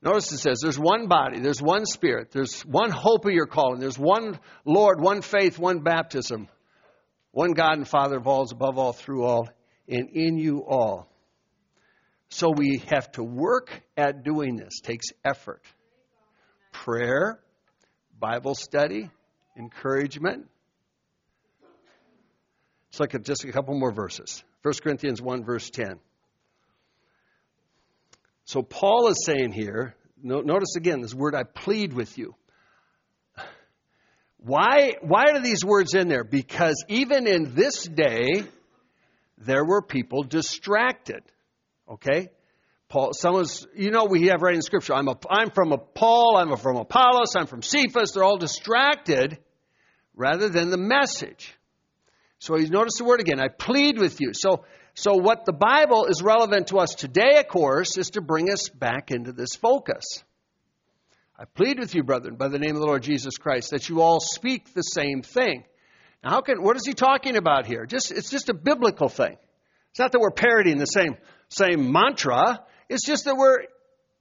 [0.00, 3.80] Notice it says there's one body, there's one Spirit, there's one hope of your calling,
[3.80, 6.48] there's one Lord, one faith, one baptism,
[7.32, 9.50] one God and Father of all, above all, through all,
[9.86, 11.06] and in you all.
[12.30, 14.80] So we have to work at doing this.
[14.82, 15.60] It takes effort.
[16.72, 17.38] Prayer,
[18.18, 19.10] Bible study,
[19.56, 20.48] encouragement.
[22.98, 24.42] Look at just a couple more verses.
[24.62, 25.98] 1 Corinthians 1, verse 10.
[28.44, 32.34] So Paul is saying here, notice again this word, I plead with you.
[34.44, 36.24] Why, why are these words in there?
[36.24, 38.44] Because even in this day,
[39.38, 41.22] there were people distracted.
[41.88, 42.28] Okay?
[42.92, 44.92] Paul, someone's, you know, we have right in Scripture.
[44.92, 48.12] I'm, a, I'm from a Paul, I'm from Apollos, I'm from Cephas.
[48.12, 49.38] They're all distracted
[50.14, 51.54] rather than the message.
[52.38, 53.40] So you notice the word again.
[53.40, 54.32] I plead with you.
[54.34, 58.50] So, so what the Bible is relevant to us today, of course, is to bring
[58.50, 60.04] us back into this focus.
[61.38, 64.02] I plead with you, brethren, by the name of the Lord Jesus Christ, that you
[64.02, 65.64] all speak the same thing.
[66.22, 67.86] Now, how can, what is he talking about here?
[67.86, 69.38] Just, it's just a biblical thing.
[69.92, 71.16] It's not that we're parodying the same,
[71.48, 72.62] same mantra.
[72.92, 73.64] It's just that we're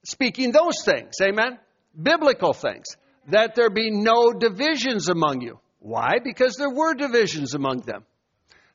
[0.03, 1.15] speaking those things.
[1.21, 1.59] Amen?
[2.01, 2.85] Biblical things.
[3.27, 5.59] That there be no divisions among you.
[5.79, 6.19] Why?
[6.23, 8.05] Because there were divisions among them.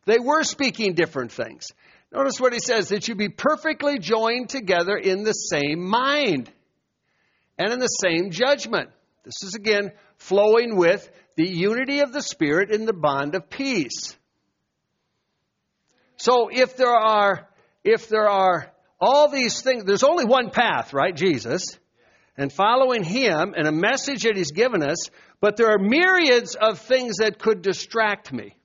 [0.04, 1.68] They were speaking different things.
[2.12, 6.52] Notice what he says that you be perfectly joined together in the same mind
[7.58, 8.90] and in the same judgment.
[9.24, 14.14] This is again flowing with the unity of the Spirit in the bond of peace.
[16.18, 17.48] So if there are,
[17.82, 18.70] if there are
[19.00, 21.14] all these things, there's only one path, right?
[21.14, 21.78] Jesus.
[22.36, 26.80] And following Him and a message that He's given us, but there are myriads of
[26.80, 28.56] things that could distract me.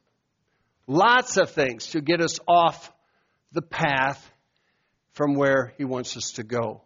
[0.88, 2.92] Lots of things to get us off
[3.52, 4.30] the path
[5.14, 6.82] from where He wants us to go.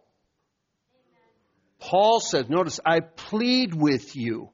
[1.78, 4.50] Paul says, notice, I plead with you.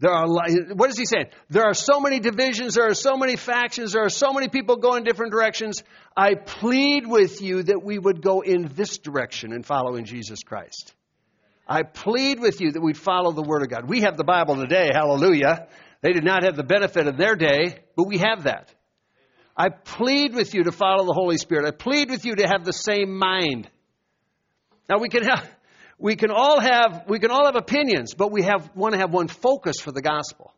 [0.00, 1.26] There are, what is he saying?
[1.50, 4.76] There are so many divisions, there are so many factions, there are so many people
[4.76, 5.82] going different directions.
[6.16, 10.44] I plead with you that we would go in this direction and follow in Jesus
[10.44, 10.94] Christ.
[11.66, 13.88] I plead with you that we'd follow the Word of God.
[13.88, 15.66] We have the Bible today, hallelujah.
[16.00, 18.72] They did not have the benefit of their day, but we have that.
[19.56, 21.66] I plead with you to follow the Holy Spirit.
[21.66, 23.68] I plead with you to have the same mind.
[24.88, 25.50] Now we can have,
[25.98, 29.12] we can all have we can all have opinions, but we have want to have
[29.12, 30.54] one focus for the gospel.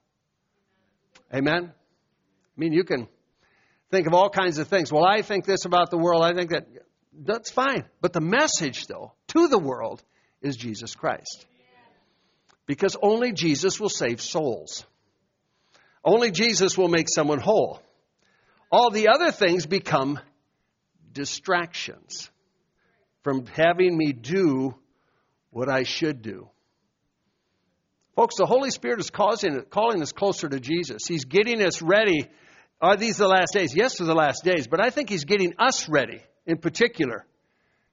[1.35, 1.73] Amen.
[1.73, 3.09] I mean, you can
[3.91, 4.93] think of all kinds of things.
[4.93, 6.23] Well, I think this about the world.
[6.23, 6.67] I think that
[7.13, 7.85] that's fine.
[8.01, 10.03] But the message, though, to the world
[10.43, 11.47] is Jesus Christ.
[12.67, 14.85] Because only Jesus will save souls.
[16.05, 17.83] Only Jesus will make someone whole.
[18.71, 20.21] All the other things become
[21.13, 22.31] distractions
[23.23, 24.75] from having me do
[25.51, 26.49] what I should do.
[28.17, 31.07] Folks, the Holy Spirit is causing, calling us closer to Jesus.
[31.07, 32.29] He's getting us ready.
[32.81, 33.75] Are these the last days?
[33.75, 37.25] Yes, they're the last days, but I think He's getting us ready in particular.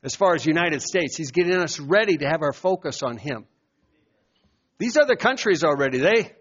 [0.03, 3.17] As far as the United States, He's getting us ready to have our focus on
[3.17, 3.45] Him.
[4.79, 6.31] These other countries already, they,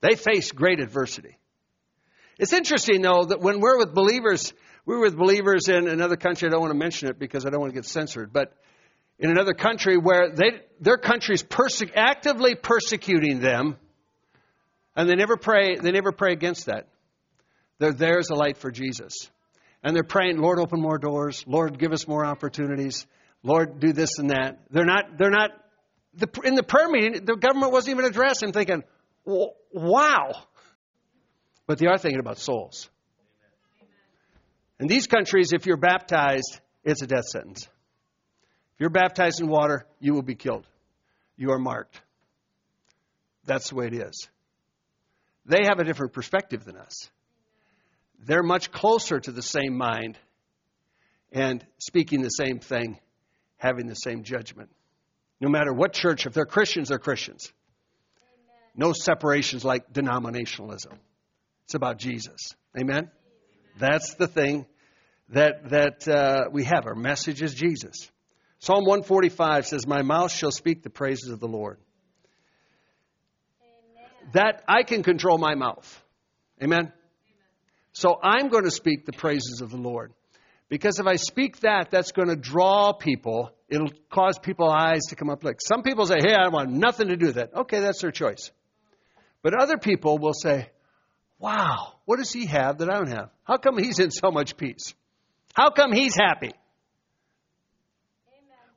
[0.00, 1.38] they face great adversity.
[2.38, 4.52] It's interesting, though, that when we're with believers,
[4.86, 6.48] we were with believers in another country.
[6.48, 8.56] I don't want to mention it because I don't want to get censored, but
[9.22, 13.76] in another country where they, their country's perse- actively persecuting them,
[14.96, 15.76] and they never pray.
[15.76, 16.88] They never pray against that.
[17.78, 19.30] They're there as a light for Jesus,
[19.82, 21.44] and they're praying, "Lord, open more doors.
[21.46, 23.06] Lord, give us more opportunities.
[23.44, 25.16] Lord, do this and that." They're not.
[25.16, 25.52] They're not.
[26.14, 28.42] The, in the prayer meeting, the government wasn't even addressed.
[28.42, 28.82] I'm thinking,
[29.24, 30.32] "Wow,"
[31.66, 32.90] but they are thinking about souls.
[34.80, 37.68] In these countries, if you're baptized, it's a death sentence.
[38.82, 40.66] You're baptized in water, you will be killed.
[41.36, 42.00] You are marked.
[43.44, 44.26] That's the way it is.
[45.46, 47.08] They have a different perspective than us.
[48.18, 50.18] They're much closer to the same mind
[51.30, 52.98] and speaking the same thing,
[53.56, 54.68] having the same judgment.
[55.40, 57.52] No matter what church, if they're Christians, they're Christians.
[58.74, 60.98] No separations like denominationalism.
[61.66, 62.50] It's about Jesus.
[62.76, 63.12] Amen?
[63.78, 64.66] That's the thing
[65.28, 66.88] that, that uh, we have.
[66.88, 68.10] Our message is Jesus.
[68.62, 71.78] Psalm 145 says, My mouth shall speak the praises of the Lord.
[74.34, 76.00] That I can control my mouth.
[76.62, 76.92] Amen?
[77.92, 80.12] So I'm going to speak the praises of the Lord.
[80.68, 83.50] Because if I speak that, that's going to draw people.
[83.68, 85.42] It'll cause people's eyes to come up.
[85.42, 88.12] Like some people say, "Hey, I want nothing to do with that." Okay, that's their
[88.12, 88.52] choice.
[89.42, 90.70] But other people will say,
[91.40, 93.30] "Wow, what does he have that I don't have?
[93.42, 94.94] How come he's in so much peace?
[95.52, 96.52] How come he's happy?"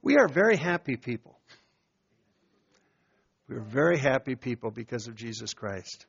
[0.06, 1.36] We are very happy people.
[3.50, 6.06] We are very happy people because of Jesus Christ.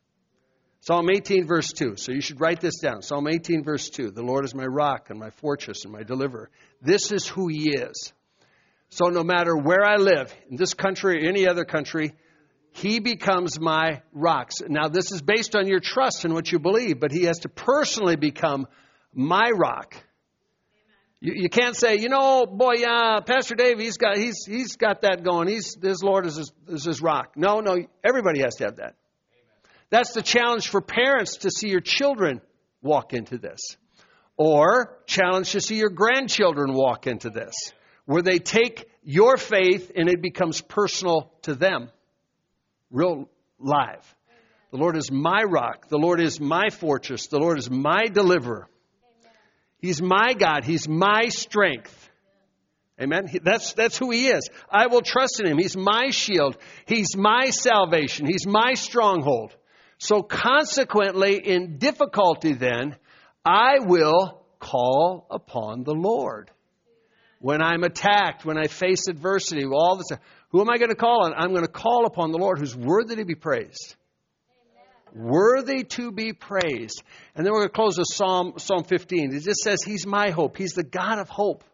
[0.81, 1.97] Psalm 18, verse 2.
[1.97, 3.01] So you should write this down.
[3.01, 4.11] Psalm 18, verse 2.
[4.11, 6.51] The Lord is my rock and my fortress and my deliverer.
[6.83, 8.13] This is who He is.
[8.91, 12.13] So no matter where I live, in this country or any other country,
[12.73, 14.51] He becomes my rock.
[14.69, 17.49] Now, this is based on your trust in what you believe, but He has to
[17.49, 18.67] personally become
[19.15, 19.97] my rock.
[21.21, 25.03] You, you can't say, you know, boy, yeah, Pastor Dave, he's got, he's, he's got
[25.03, 25.49] that going.
[25.49, 27.33] He's, his Lord is his, is his rock.
[27.37, 28.95] No, no, everybody has to have that.
[29.89, 32.41] That's the challenge for parents to see your children
[32.83, 33.61] walk into this.
[34.37, 37.55] Or challenge to see your grandchildren walk into this,
[38.05, 41.91] where they take your faith and it becomes personal to them.
[42.91, 44.15] Real live.
[44.73, 45.89] The Lord is my rock.
[45.89, 47.29] The Lord is my fortress.
[47.29, 48.69] The Lord is my deliverer.
[49.87, 50.65] He's my God.
[50.65, 52.11] He's my strength.
[53.01, 53.29] Amen.
[53.45, 54.49] That's, that's who he is.
[54.69, 55.59] I will trust in him.
[55.59, 56.57] He's my shield.
[56.87, 58.27] He's my salvation.
[58.27, 59.55] He's my stronghold.
[59.99, 62.97] So consequently, in difficulty then,
[63.45, 66.51] I will call upon the Lord.
[67.39, 70.19] When I'm attacked, when I face adversity, all this,
[70.49, 71.33] who am I going to call on?
[71.33, 73.95] I'm going to call upon the Lord who's worthy to be praised.
[75.17, 77.03] Worthy to be praised.
[77.35, 79.35] And then we're going to close with Psalm, Psalm 15.
[79.35, 80.59] It just says, He's my hope.
[80.59, 81.65] He's the God of hope.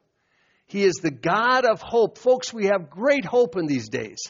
[0.66, 2.18] He is the God of hope.
[2.18, 4.20] Folks, we have great hope in these days.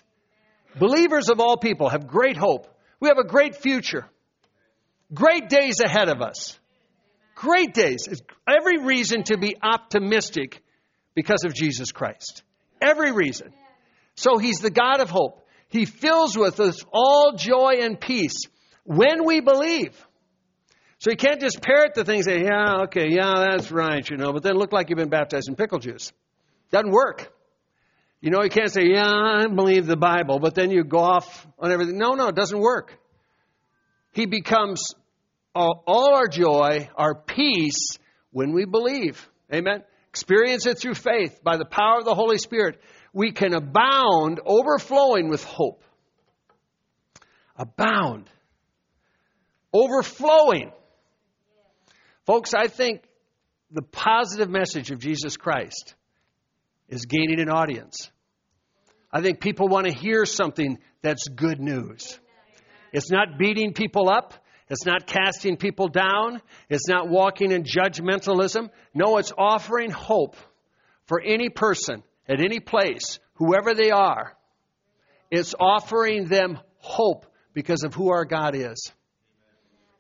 [0.78, 2.66] Believers of all people have great hope.
[3.00, 4.06] We have a great future.
[5.12, 6.58] Great days ahead of us.
[7.34, 8.08] Great days.
[8.48, 10.62] Every reason to be optimistic
[11.14, 12.42] because of Jesus Christ.
[12.80, 13.52] Every reason.
[14.14, 15.46] So he's the God of hope.
[15.68, 18.46] He fills with us all joy and peace
[18.84, 19.94] when we believe.
[20.98, 24.32] So you can't just parrot the things say, yeah, okay, yeah, that's right, you know,
[24.32, 26.12] but then look like you've been baptized in pickle juice.
[26.70, 27.32] Doesn't work.
[28.20, 31.46] You know, you can't say, yeah, I believe the Bible, but then you go off
[31.58, 31.98] on everything.
[31.98, 32.96] No, no, it doesn't work.
[34.12, 34.94] He becomes
[35.54, 37.98] all our joy, our peace,
[38.30, 39.28] when we believe.
[39.52, 39.82] Amen.
[40.10, 42.80] Experience it through faith by the power of the Holy Spirit.
[43.12, 45.82] We can abound, overflowing with hope.
[47.56, 48.30] Abound.
[49.72, 50.72] Overflowing.
[52.26, 53.02] Folks, I think
[53.70, 55.94] the positive message of Jesus Christ
[56.88, 58.10] is gaining an audience.
[59.10, 62.18] I think people want to hear something that's good news.
[62.92, 64.34] It's not beating people up.
[64.68, 66.40] It's not casting people down.
[66.70, 68.70] It's not walking in judgmentalism.
[68.94, 70.36] No, it's offering hope
[71.06, 74.36] for any person at any place, whoever they are.
[75.30, 78.92] It's offering them hope because of who our God is.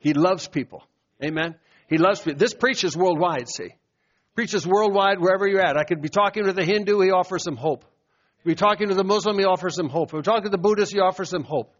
[0.02, 0.82] He loves people.
[1.24, 1.54] Amen.
[1.88, 2.38] He loves people.
[2.38, 3.68] This preaches worldwide, see.
[4.34, 5.76] Preaches worldwide wherever you're at.
[5.76, 7.84] I could be talking to a Hindu, he offers them hope.
[8.44, 10.08] Be talking to the Muslim, he offers them hope.
[10.08, 11.72] If we're talking to the Buddhist, he offers them hope.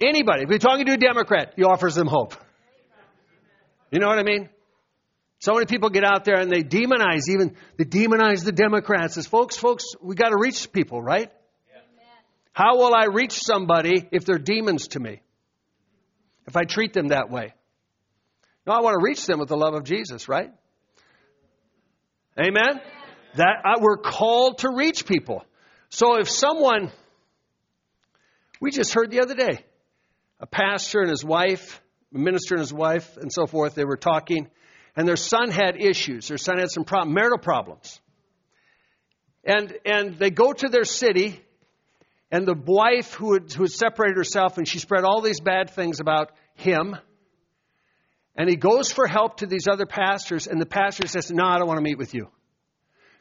[0.00, 0.42] Anybody.
[0.42, 2.34] If we're talking to a Democrat, he offers them hope.
[3.92, 4.48] You know what I mean?
[5.38, 9.16] So many people get out there and they demonize, even they demonize the Democrats.
[9.16, 11.30] As folks, folks, we got to reach people, right?
[11.72, 11.80] Yeah.
[12.52, 15.20] How will I reach somebody if they're demons to me?
[16.46, 17.52] If I treat them that way?
[18.66, 20.50] No, I want to reach them with the love of Jesus, right?
[22.38, 22.80] Amen?
[23.34, 25.44] That uh, we're called to reach people.
[25.88, 26.90] So if someone,
[28.60, 29.64] we just heard the other day,
[30.40, 31.80] a pastor and his wife,
[32.14, 34.48] a minister and his wife, and so forth, they were talking,
[34.96, 36.28] and their son had issues.
[36.28, 38.00] Their son had some problem, marital problems.
[39.44, 41.40] And, and they go to their city,
[42.30, 45.70] and the wife who had, who had separated herself, and she spread all these bad
[45.70, 46.96] things about him.
[48.34, 51.58] And he goes for help to these other pastors, and the pastor says, No, I
[51.58, 52.28] don't want to meet with you.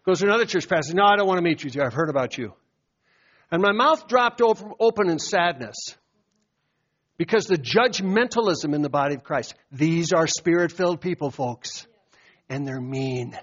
[0.06, 0.94] Goes to another church pastor.
[0.94, 1.82] No, I don't want to meet with you.
[1.82, 2.54] I've heard about you.
[3.52, 5.76] And my mouth dropped open in sadness
[7.18, 9.56] because the judgmentalism in the body of Christ.
[9.72, 11.88] These are spirit filled people, folks,
[12.50, 13.38] and they're mean.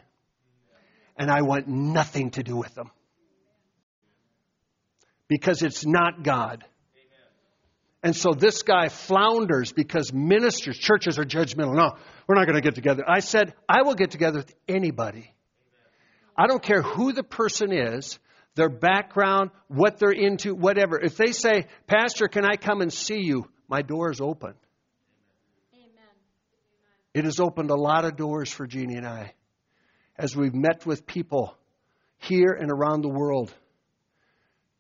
[1.17, 2.91] And I want nothing to do with them
[5.33, 6.63] because it's not God.
[8.03, 11.75] And so this guy flounders because ministers, churches are judgmental.
[11.75, 11.93] No,
[12.27, 13.03] we're not going to get together.
[13.09, 15.33] I said, I will get together with anybody.
[16.37, 18.19] I don't care who the person is,
[18.57, 21.01] their background, what they're into, whatever.
[21.01, 23.49] If they say, Pastor, can I come and see you?
[23.69, 24.53] My door is open.
[25.73, 26.13] Amen.
[27.15, 29.33] It has opened a lot of doors for Jeannie and I
[30.19, 31.57] as we've met with people
[32.19, 33.51] here and around the world.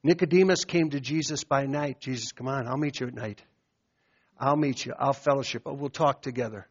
[0.02, 2.00] Nicodemus came to Jesus by night.
[2.00, 3.42] Jesus, come on, I'll meet you at night.
[4.38, 4.92] I'll meet you.
[4.98, 5.62] I'll fellowship.
[5.66, 6.66] Oh, we'll talk together.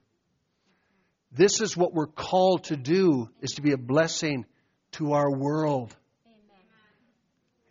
[1.32, 4.46] This is what we're called to do is to be a blessing
[4.94, 5.96] to our world.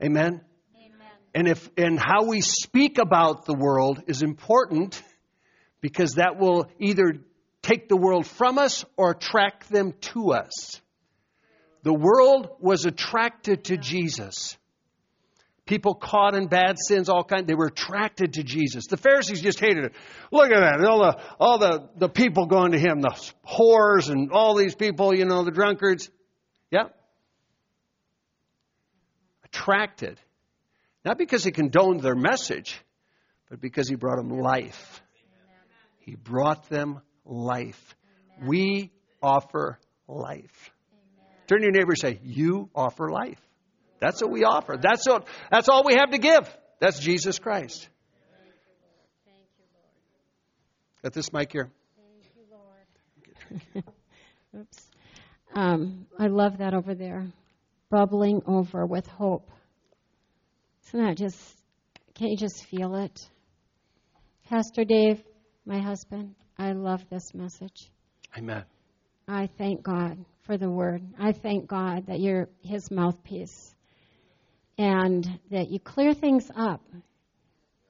[0.01, 0.17] Amen.
[0.17, 0.41] Amen.
[0.75, 1.09] Amen.
[1.35, 5.03] And if and how we speak about the world is important
[5.83, 7.21] because that will either
[7.61, 10.81] take the world from us or attract them to us.
[11.83, 14.57] The world was attracted to Jesus.
[15.71, 18.89] People caught in bad sins, all kinds, they were attracted to Jesus.
[18.89, 19.93] The Pharisees just hated it.
[20.33, 20.85] Look at that.
[20.85, 23.15] All the, all the, the people going to him, the
[23.47, 26.11] whores and all these people, you know, the drunkards.
[26.73, 26.87] Yeah.
[29.45, 30.19] Attracted.
[31.05, 32.77] Not because he condoned their message,
[33.49, 35.01] but because he brought them life.
[36.01, 37.95] He brought them life.
[38.45, 38.91] We
[39.23, 40.73] offer life.
[41.47, 43.41] Turn to your neighbor and say, You offer life.
[44.01, 44.77] That's what we offer.
[44.81, 46.49] That's what, that's all we have to give.
[46.81, 47.89] That's Jesus Christ.
[49.27, 51.03] Thank you, Lord.
[51.03, 51.71] Got this mic here.
[51.97, 53.85] Thank you, Lord.
[54.63, 54.87] Oops.
[55.55, 57.27] Um, I love that over there.
[57.91, 59.51] Bubbling over with hope.
[60.89, 61.39] Isn't that just,
[62.15, 63.21] can't you just feel it?
[64.49, 65.23] Pastor Dave,
[65.67, 67.91] my husband, I love this message.
[68.37, 68.65] Amen.
[69.29, 71.03] I thank God for the word.
[71.19, 73.75] I thank God that you're his mouthpiece
[74.81, 76.81] and that you clear things up.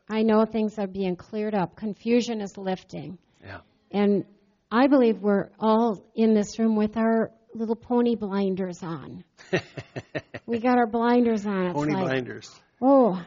[0.09, 1.76] I know things are being cleared up.
[1.76, 3.16] Confusion is lifting.
[3.45, 3.61] Yeah.
[3.93, 4.24] And
[4.72, 9.22] I believe we're all in this room with our little pony blinders on.
[10.47, 11.66] we got our blinders on.
[11.66, 12.51] It's pony like, blinders.
[12.82, 13.24] Oh,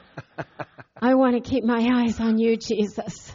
[1.02, 3.32] I want to keep my eyes on you, Jesus.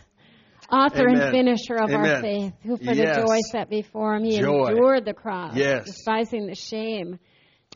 [0.70, 1.22] Author Amen.
[1.22, 2.10] and finisher of Amen.
[2.10, 3.16] our faith, who for Yes.
[3.16, 4.66] the joy set before him, he Joy.
[4.68, 5.86] endured the cross, Yes.
[5.86, 7.18] despising the shame.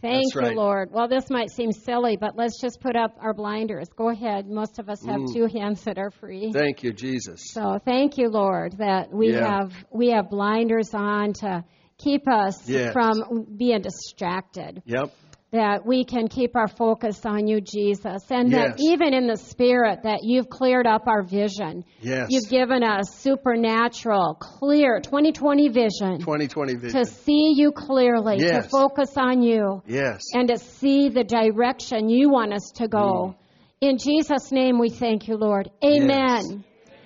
[0.02, 0.50] Thank That's right.
[0.52, 0.90] you, Lord.
[0.92, 3.86] Well, this might seem silly, but let's just put up our blinders.
[3.96, 4.48] Go ahead.
[4.48, 5.32] Most of us have Mm.
[5.32, 6.50] two hands that are free.
[6.52, 7.40] Thank you, Jesus.
[7.52, 9.46] So thank you, Lord, that we Yeah.
[9.60, 11.64] have we have blinders on to
[11.98, 12.92] keep us Yes.
[12.92, 14.82] from being distracted.
[14.86, 15.12] Yep.
[15.52, 20.04] That we can keep our focus on you, Jesus, and that even in the spirit
[20.04, 21.84] that you've cleared up our vision.
[22.00, 22.28] Yes.
[22.30, 29.42] You've given us supernatural, clear 2020 vision 2020 to see you clearly, to focus on
[29.42, 30.22] you, Yes.
[30.32, 32.90] and to see the direction you want us to Mm.
[32.90, 33.34] go.
[33.82, 35.70] In Jesus' name, we thank you, Lord.
[35.84, 36.64] Amen.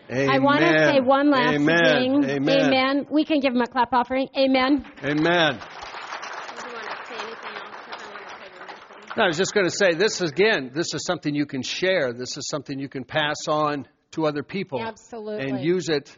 [0.08, 0.30] Amen.
[0.30, 2.22] I want to say one last Amen.
[2.22, 2.48] thing.
[2.48, 3.06] Amen.
[3.10, 4.28] We can give him a clap offering.
[4.38, 4.84] Amen.
[5.02, 5.58] Amen.
[9.16, 10.70] No, I was just going to say this is, again.
[10.74, 12.12] This is something you can share.
[12.12, 14.80] This is something you can pass on to other people.
[14.82, 15.48] Absolutely.
[15.48, 16.16] And use it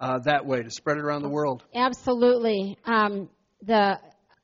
[0.00, 1.64] uh, that way to spread it around the world.
[1.74, 2.76] Absolutely.
[2.84, 3.30] Um,
[3.62, 3.98] the,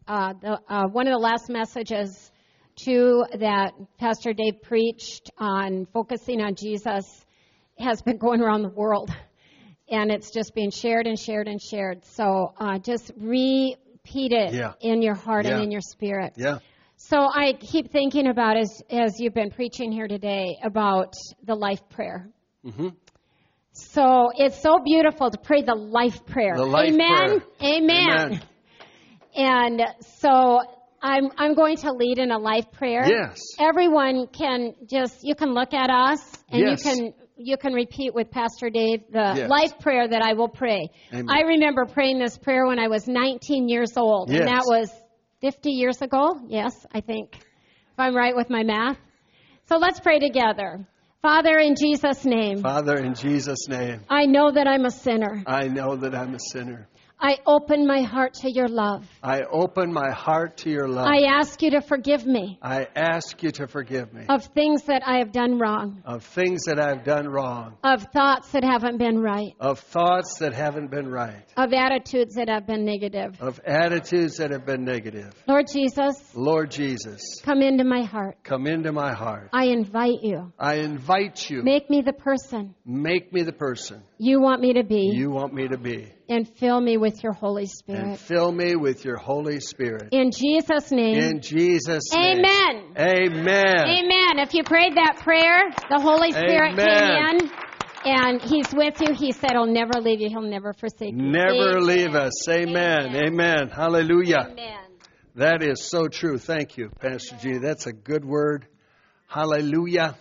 [0.08, 2.30] uh, the uh, one of the last messages
[2.76, 7.04] too that Pastor Dave preached on focusing on Jesus
[7.78, 9.10] has been going around the world,
[9.90, 12.04] and it's just being shared and shared and shared.
[12.06, 13.76] So uh, just repeat
[14.32, 14.72] it Yeah.
[14.80, 15.56] in your heart Yeah.
[15.56, 16.32] and in your spirit.
[16.36, 16.58] Yeah.
[17.08, 21.12] So I keep thinking about as as you've been preaching here today about
[21.44, 22.30] the life prayer.
[22.64, 22.88] hmm
[23.72, 26.54] So it's so beautiful to pray the life prayer.
[26.56, 27.40] The life Amen.
[27.58, 27.74] prayer.
[27.74, 28.08] Amen.
[28.10, 28.42] Amen.
[29.34, 29.82] And
[30.20, 30.60] so
[31.02, 33.04] I'm I'm going to lead in a life prayer.
[33.04, 33.40] Yes.
[33.58, 36.84] Everyone can just you can look at us and Yes.
[36.84, 39.50] you can you can repeat with Pastor Dave the Yes.
[39.50, 40.88] life prayer that I will pray.
[41.12, 41.26] Amen.
[41.28, 44.38] I remember praying this prayer when I was 19 years old, Yes.
[44.38, 44.88] and that was
[45.42, 46.40] 50 years ago.
[46.46, 48.96] Yes, I think, if I'm right with my math.
[49.68, 50.86] So let's pray together.
[51.20, 55.42] Father, in Jesus' name, Father, in Jesus' name, I know that I'm a sinner.
[55.46, 56.88] I know that I'm a sinner.
[57.22, 59.06] I open my heart to your love.
[59.22, 61.06] I open my heart to your love.
[61.06, 65.02] I ask you to forgive me I ask you to forgive me of things that
[65.06, 69.20] I have done wrong, of things that I've done wrong, of thoughts that haven't been
[69.20, 73.40] right, of thoughts that haven't been right, of attitudes that have been negative.
[73.40, 75.32] of attitudes that have been negative.
[75.46, 78.42] Lord Jesus, Lord Jesus, come into my heart.
[78.42, 79.50] come into my heart.
[79.52, 80.52] I invite you.
[80.58, 81.62] I invite you.
[81.62, 85.54] Make me the person Make me the person you want me to be you want
[85.54, 86.12] me to be.
[86.32, 88.02] And fill me with your Holy Spirit.
[88.02, 90.08] And fill me with your Holy Spirit.
[90.12, 91.16] In Jesus' name.
[91.16, 92.38] In Jesus' name.
[92.38, 92.94] Amen.
[92.96, 93.86] Amen.
[93.86, 94.38] Amen.
[94.38, 97.38] If you prayed that prayer, the Holy Spirit Amen.
[97.38, 97.62] came in
[98.04, 99.14] and He's with you.
[99.14, 101.30] He said He'll never leave you, He'll never forsake you.
[101.30, 101.86] Never Amen.
[101.86, 102.48] leave us.
[102.48, 103.06] Amen.
[103.06, 103.26] Amen.
[103.26, 103.68] Amen.
[103.68, 104.48] Hallelujah.
[104.50, 104.78] Amen.
[105.34, 106.38] That is so true.
[106.38, 107.58] Thank you, Pastor G.
[107.58, 108.66] That's a good word.
[109.26, 110.16] Hallelujah.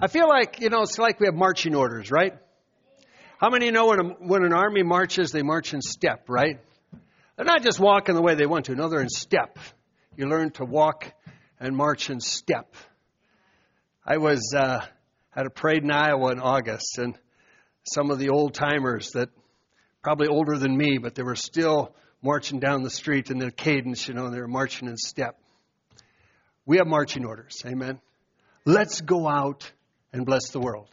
[0.00, 2.34] I feel like, you know, it's like we have marching orders, right?
[3.42, 6.60] How many know when, a, when an army marches, they march in step, right?
[7.34, 8.76] They're not just walking the way they want to.
[8.76, 9.58] No, they're in step.
[10.16, 11.12] You learn to walk
[11.58, 12.72] and march in step.
[14.06, 14.86] I was uh,
[15.34, 17.18] at a parade in Iowa in August, and
[17.82, 19.28] some of the old timers that
[20.04, 24.06] probably older than me, but they were still marching down the street in their cadence,
[24.06, 25.36] you know, they were marching in step.
[26.64, 27.60] We have marching orders.
[27.66, 28.00] Amen.
[28.64, 29.68] Let's go out
[30.12, 30.86] and bless the world.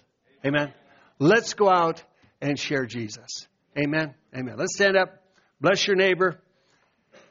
[0.43, 0.73] Amen.
[1.19, 2.01] Let's go out
[2.41, 3.47] and share Jesus.
[3.77, 4.13] Amen.
[4.35, 4.55] Amen.
[4.57, 5.21] Let's stand up,
[5.61, 6.39] bless your neighbor,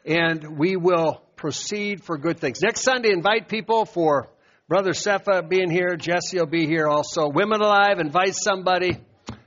[0.05, 2.61] and we will proceed for good things.
[2.63, 4.29] Next Sunday, invite people for
[4.69, 5.97] Brother Sepha being here.
[5.97, 7.29] Jesse will be here also.
[7.29, 8.99] Women Alive, invite somebody.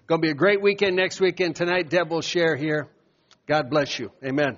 [0.07, 1.55] Going to be a great weekend next weekend.
[1.55, 2.87] Tonight, Deb will share here.
[3.47, 4.11] God bless you.
[4.25, 4.57] Amen.